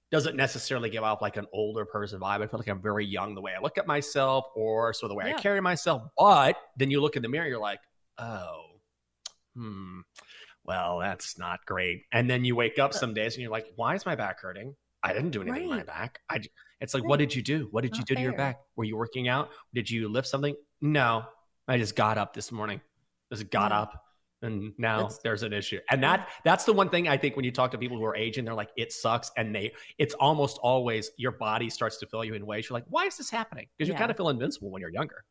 [0.09, 2.41] doesn't necessarily give off like an older person vibe.
[2.41, 5.15] I feel like I'm very young the way I look at myself or so the
[5.15, 5.35] way yeah.
[5.35, 6.03] I carry myself.
[6.17, 7.79] But then you look in the mirror, you're like,
[8.17, 8.61] oh,
[9.55, 10.01] hmm,
[10.63, 12.03] well, that's not great.
[12.11, 14.75] And then you wake up some days and you're like, why is my back hurting?
[15.03, 15.69] I didn't do anything right.
[15.69, 16.19] to my back.
[16.29, 16.41] I,
[16.79, 17.09] it's like, right.
[17.09, 17.67] what did you do?
[17.71, 18.21] What did not you do fair.
[18.21, 18.59] to your back?
[18.75, 19.49] Were you working out?
[19.73, 20.55] Did you lift something?
[20.81, 21.23] No,
[21.71, 22.81] I just got up this morning.
[23.31, 24.05] Just got up
[24.41, 25.79] and now that's, there's an issue.
[25.89, 28.15] And that that's the one thing I think when you talk to people who are
[28.15, 29.31] aging, they're like, it sucks.
[29.37, 32.85] And they it's almost always your body starts to feel you in ways you're like,
[32.89, 33.67] why is this happening?
[33.77, 35.23] Because you kind of feel invincible when you're younger.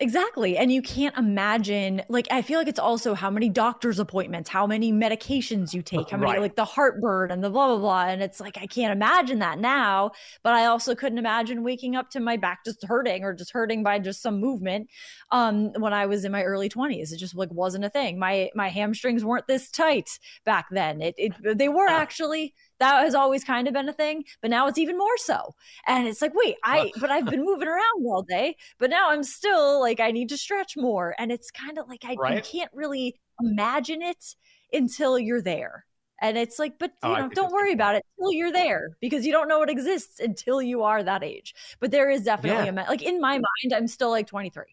[0.00, 0.56] Exactly.
[0.58, 4.66] And you can't imagine, like, I feel like it's also how many doctor's appointments, how
[4.66, 6.40] many medications you take, how many, right.
[6.40, 8.06] like, the heartburn and the blah, blah, blah.
[8.06, 10.10] And it's like, I can't imagine that now.
[10.42, 13.84] But I also couldn't imagine waking up to my back just hurting or just hurting
[13.84, 14.90] by just some movement
[15.30, 17.12] um, when I was in my early 20s.
[17.12, 18.18] It just, like, wasn't a thing.
[18.18, 21.02] My, my hamstrings weren't this tight back then.
[21.02, 24.66] It, it they were actually that has always kind of been a thing, but now
[24.66, 25.54] it's even more so.
[25.86, 29.22] And it's like, wait, I, but I've been moving around all day, but now I'm
[29.22, 31.14] still like, I need to stretch more.
[31.18, 32.44] And it's kind of like, I, right?
[32.44, 34.34] Can't really imagine it
[34.72, 35.84] until you're there.
[36.20, 39.26] And it's like, but you oh, know, don't worry about it till you're there because
[39.26, 41.54] you don't know it exists until you are that age.
[41.80, 42.86] But there is definitely yeah.
[42.86, 44.64] a like in my mind, I'm still like 23.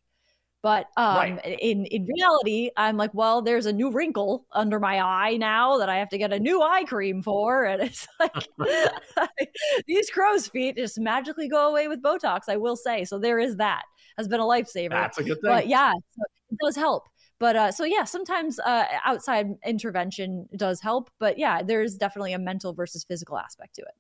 [0.64, 1.60] But um, right.
[1.60, 5.90] in in reality, I'm like, well, there's a new wrinkle under my eye now that
[5.90, 8.48] I have to get a new eye cream for, and it's like
[9.88, 12.42] these crow's feet just magically go away with Botox.
[12.48, 13.84] I will say, so there is that
[14.18, 14.92] has been a lifesaver.
[14.92, 15.50] That's a good thing.
[15.50, 17.08] But yeah, so it does help.
[17.40, 21.10] But uh, so yeah, sometimes uh, outside intervention does help.
[21.20, 23.96] But yeah, there's definitely a mental versus physical aspect to it.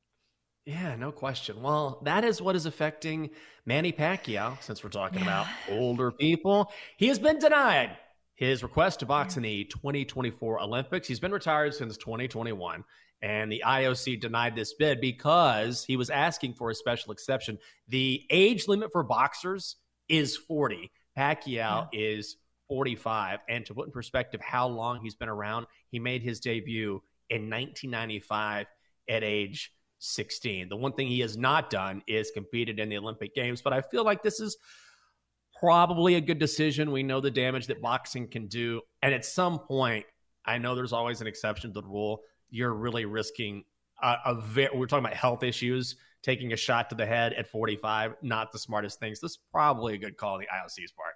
[0.65, 1.61] Yeah, no question.
[1.61, 3.31] Well, that is what is affecting
[3.65, 5.25] Manny Pacquiao, since we're talking yeah.
[5.25, 6.71] about older people.
[6.97, 7.97] He has been denied
[8.35, 11.07] his request to box in the 2024 Olympics.
[11.07, 12.83] He's been retired since 2021,
[13.23, 17.57] and the IOC denied this bid because he was asking for a special exception.
[17.87, 19.77] The age limit for boxers
[20.09, 20.91] is 40.
[21.17, 21.85] Pacquiao yeah.
[21.91, 22.37] is
[22.67, 23.39] 45.
[23.49, 27.49] And to put in perspective how long he's been around, he made his debut in
[27.49, 28.67] 1995
[29.09, 30.69] at age 16.
[30.69, 33.81] The one thing he has not done is competed in the Olympic Games, but I
[33.81, 34.57] feel like this is
[35.59, 36.91] probably a good decision.
[36.91, 38.81] We know the damage that boxing can do.
[39.01, 40.05] And at some point,
[40.45, 42.21] I know there's always an exception to the rule.
[42.49, 43.63] You're really risking
[44.01, 48.15] a, a we're talking about health issues, taking a shot to the head at 45,
[48.21, 49.19] not the smartest things.
[49.19, 51.10] This is probably a good call on the IOC's part.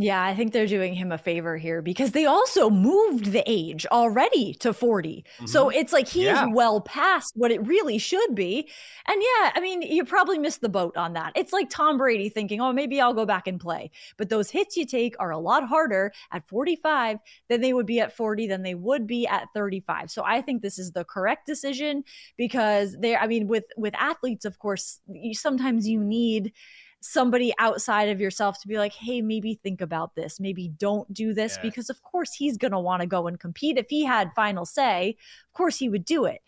[0.00, 3.84] Yeah, I think they're doing him a favor here because they also moved the age
[3.86, 5.24] already to 40.
[5.24, 5.46] Mm-hmm.
[5.46, 6.44] So it's like he yeah.
[6.44, 8.68] is well past what it really should be.
[9.08, 11.32] And yeah, I mean, you probably missed the boat on that.
[11.34, 13.90] It's like Tom Brady thinking, oh, maybe I'll go back and play.
[14.16, 17.18] But those hits you take are a lot harder at 45
[17.48, 20.12] than they would be at 40, than they would be at 35.
[20.12, 22.04] So I think this is the correct decision
[22.36, 26.52] because they I mean, with with athletes, of course, you, sometimes you need
[27.00, 30.40] somebody outside of yourself to be like, hey, maybe think about this.
[30.40, 31.62] Maybe don't do this yeah.
[31.62, 33.78] because, of course, he's going to want to go and compete.
[33.78, 36.42] If he had final say, of course, he would do it.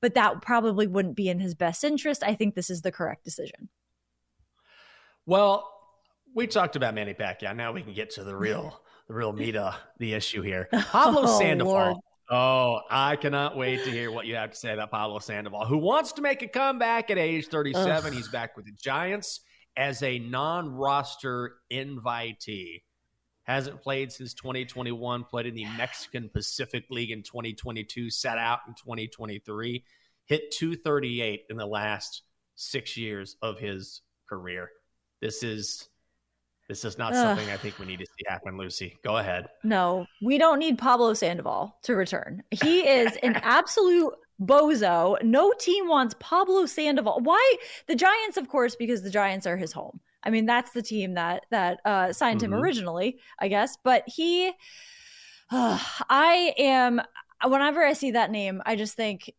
[0.00, 2.22] But that probably wouldn't be in his best interest.
[2.22, 3.70] I think this is the correct decision.
[5.24, 5.70] Well,
[6.34, 7.56] we talked about Manny Pacquiao.
[7.56, 8.78] Now we can get to the real,
[9.08, 10.68] the real meat of the issue here.
[10.72, 11.72] Pablo oh, Sandoval.
[11.72, 11.96] Lord.
[12.30, 15.78] Oh, I cannot wait to hear what you have to say about Pablo Sandoval, who
[15.78, 17.88] wants to make a comeback at age 37.
[17.88, 18.12] Ugh.
[18.12, 19.40] He's back with the Giants
[19.76, 22.82] as a non roster invitee.
[23.44, 28.72] Hasn't played since 2021, played in the Mexican Pacific League in 2022, sat out in
[28.72, 29.84] 2023,
[30.24, 32.22] hit 238 in the last
[32.54, 34.70] six years of his career.
[35.20, 35.88] This is
[36.68, 37.36] this is not Ugh.
[37.36, 38.96] something I think we need to see happen, Lucy.
[39.04, 39.48] Go ahead.
[39.62, 42.42] No, we don't need Pablo Sandoval to return.
[42.50, 45.22] He is an absolute bozo.
[45.22, 47.20] No team wants Pablo Sandoval.
[47.22, 47.56] Why
[47.86, 48.36] the Giants?
[48.36, 50.00] Of course, because the Giants are his home.
[50.22, 52.52] I mean, that's the team that that uh, signed mm-hmm.
[52.52, 53.76] him originally, I guess.
[53.82, 54.52] But he,
[55.50, 55.78] uh,
[56.08, 57.00] I am.
[57.44, 59.32] Whenever I see that name, I just think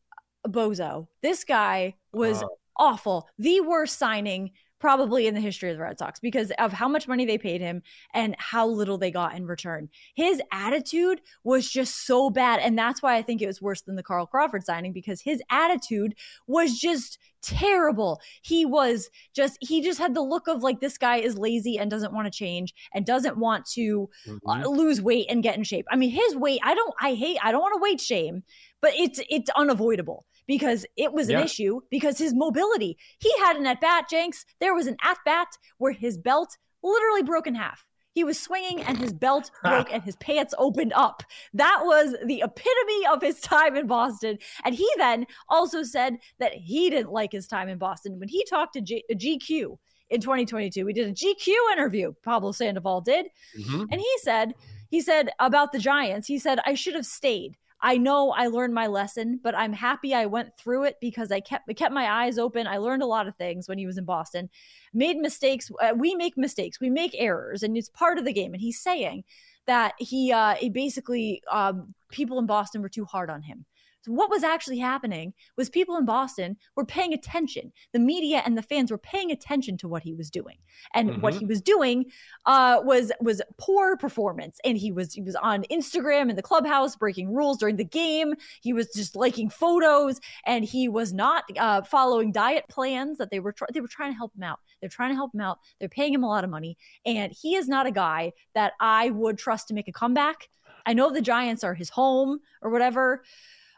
[0.47, 1.07] bozo.
[1.21, 2.47] This guy was uh.
[2.77, 3.27] awful.
[3.39, 7.07] The worst signing probably in the history of the Red Sox because of how much
[7.07, 7.81] money they paid him
[8.13, 9.89] and how little they got in return.
[10.15, 12.59] His attitude was just so bad.
[12.59, 15.41] And that's why I think it was worse than the Carl Crawford signing because his
[15.49, 16.15] attitude
[16.47, 18.19] was just terrible.
[18.41, 21.89] He was just, he just had the look of like this guy is lazy and
[21.89, 24.67] doesn't want to change and doesn't want to uh, mm-hmm.
[24.67, 25.85] lose weight and get in shape.
[25.91, 28.43] I mean, his weight, I don't, I hate, I don't want to weight shame,
[28.81, 32.97] but it's, it's unavoidable because it was an issue because his mobility.
[33.19, 34.45] He had an at bat, Jenks.
[34.59, 37.85] There was an at bat where his belt literally broke in half.
[38.13, 41.21] He was swinging and his belt broke and his pants opened up.
[41.53, 44.37] That was the epitome of his time in Boston.
[44.63, 48.19] And he then also said that he didn't like his time in Boston.
[48.19, 49.77] When he talked to G- GQ
[50.09, 53.27] in 2022, we did a GQ interview, Pablo Sandoval did.
[53.59, 53.85] Mm-hmm.
[53.91, 54.53] And he said,
[54.89, 57.57] he said about the Giants, he said, I should have stayed.
[57.81, 61.39] I know I learned my lesson, but I'm happy I went through it because I
[61.39, 62.67] kept kept my eyes open.
[62.67, 64.49] I learned a lot of things when he was in Boston.
[64.93, 65.69] Made mistakes.
[65.81, 66.79] Uh, we make mistakes.
[66.79, 68.53] We make errors, and it's part of the game.
[68.53, 69.23] And he's saying
[69.67, 73.65] that he uh, he basically um, people in Boston were too hard on him.
[74.05, 77.71] So what was actually happening was people in Boston were paying attention.
[77.91, 80.57] The media and the fans were paying attention to what he was doing,
[80.93, 81.21] and mm-hmm.
[81.21, 82.05] what he was doing
[82.45, 84.59] uh, was was poor performance.
[84.63, 88.35] And he was he was on Instagram in the clubhouse breaking rules during the game.
[88.61, 93.39] He was just liking photos, and he was not uh, following diet plans that they
[93.39, 94.59] were tr- they were trying to help him out.
[94.81, 95.57] They're trying to help him out.
[95.79, 96.77] They're paying him a lot of money,
[97.07, 100.47] and he is not a guy that I would trust to make a comeback.
[100.85, 103.23] I know the Giants are his home or whatever.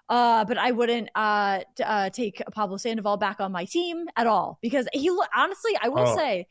[0.09, 4.25] Uh, but I wouldn't uh, t- uh, take Pablo Sandoval back on my team at
[4.25, 6.15] all because he honestly, I will oh.
[6.15, 6.47] say,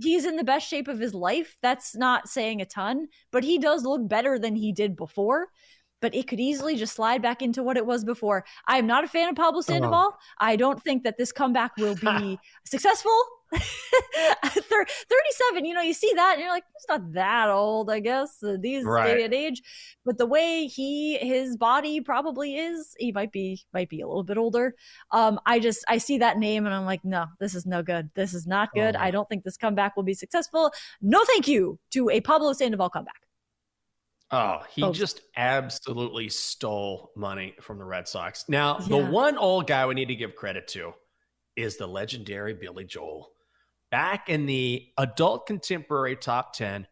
[0.00, 1.56] he's in the best shape of his life.
[1.62, 5.48] That's not saying a ton, but he does look better than he did before.
[6.00, 8.44] But it could easily just slide back into what it was before.
[8.66, 10.10] I am not a fan of Pablo Sandoval.
[10.12, 10.16] Oh.
[10.38, 13.18] I don't think that this comeback will be successful.
[13.50, 18.42] 37, you know, you see that and you're like, he's not that old, I guess,
[18.42, 19.16] uh, these right.
[19.16, 19.62] day and age.
[20.04, 24.22] But the way he, his body probably is, he might be, might be a little
[24.22, 24.74] bit older.
[25.12, 28.10] Um, I just, I see that name and I'm like, no, this is no good.
[28.14, 28.96] This is not good.
[28.96, 29.00] Oh.
[29.00, 30.70] I don't think this comeback will be successful.
[31.00, 33.27] No, thank you to a Pablo Sandoval comeback.
[34.30, 34.92] Oh, he oh.
[34.92, 38.44] just absolutely stole money from the Red Sox.
[38.48, 38.88] Now, yeah.
[38.88, 40.92] the one old guy we need to give credit to
[41.56, 43.30] is the legendary Billy Joel
[43.90, 46.86] back in the adult contemporary top 10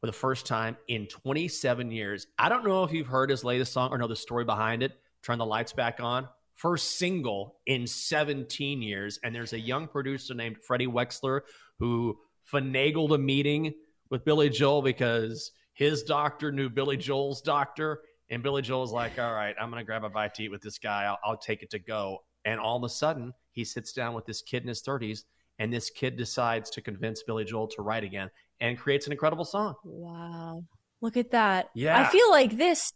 [0.00, 2.26] for the first time in 27 years.
[2.38, 4.92] I don't know if you've heard his latest song or know the story behind it.
[5.22, 6.28] Turn the lights back on.
[6.54, 9.18] First single in 17 years.
[9.22, 11.40] And there's a young producer named Freddie Wexler
[11.78, 12.18] who
[12.52, 13.74] finagled a meeting
[14.10, 18.02] with Billy Joel because his doctor knew Billy Joel's doctor.
[18.30, 20.60] And Billy Joel's like, all right, I'm going to grab a bite to eat with
[20.60, 21.04] this guy.
[21.04, 22.18] I'll, I'll take it to go.
[22.44, 25.22] And all of a sudden, he sits down with this kid in his 30s
[25.60, 28.28] and this kid decides to convince Billy Joel to write again
[28.60, 29.76] and creates an incredible song.
[29.84, 30.64] Wow.
[31.00, 31.70] Look at that.
[31.76, 32.00] Yeah.
[32.00, 32.92] I feel like this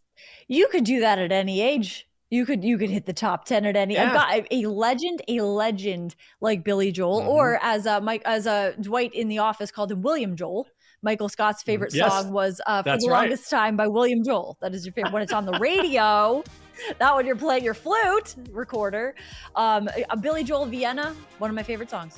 [0.49, 2.05] you could do that at any age.
[2.29, 4.07] You could you could hit the top 10 at any yeah.
[4.07, 7.29] I've got a legend, a legend like Billy Joel mm-hmm.
[7.29, 10.67] or as uh Mike as uh Dwight in the office called him William Joel.
[11.03, 11.71] Michael Scott's mm-hmm.
[11.71, 13.21] favorite yes, song was uh, For the right.
[13.21, 14.57] Longest Time by William Joel.
[14.61, 16.43] That is your favorite when it's on the radio.
[16.99, 19.13] Not when you're playing your flute recorder.
[19.55, 22.15] Um, uh, Billy Joel Vienna, one of my favorite songs.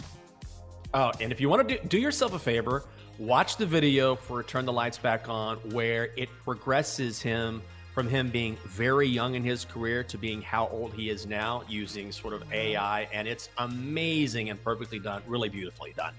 [0.93, 2.85] Oh, and if you want to do, do yourself a favor,
[3.19, 7.61] watch the video for Turn the Lights Back On, where it progresses him
[7.95, 11.63] from him being very young in his career to being how old he is now
[11.69, 13.07] using sort of AI.
[13.13, 16.13] And it's amazing and perfectly done, really beautifully done.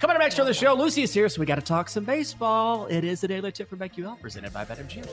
[0.00, 2.04] Coming up next on the show, Lucy is here, so we got to talk some
[2.04, 2.86] baseball.
[2.86, 5.06] It is the Daily Tip from BetQL, presented by BetMGM.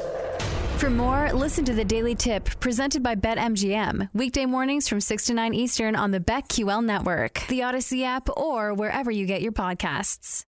[0.79, 4.09] For more, listen to the Daily Tip presented by BetMGM.
[4.13, 8.73] Weekday mornings from 6 to 9 Eastern on the BetQL network, the Odyssey app, or
[8.73, 10.44] wherever you get your podcasts.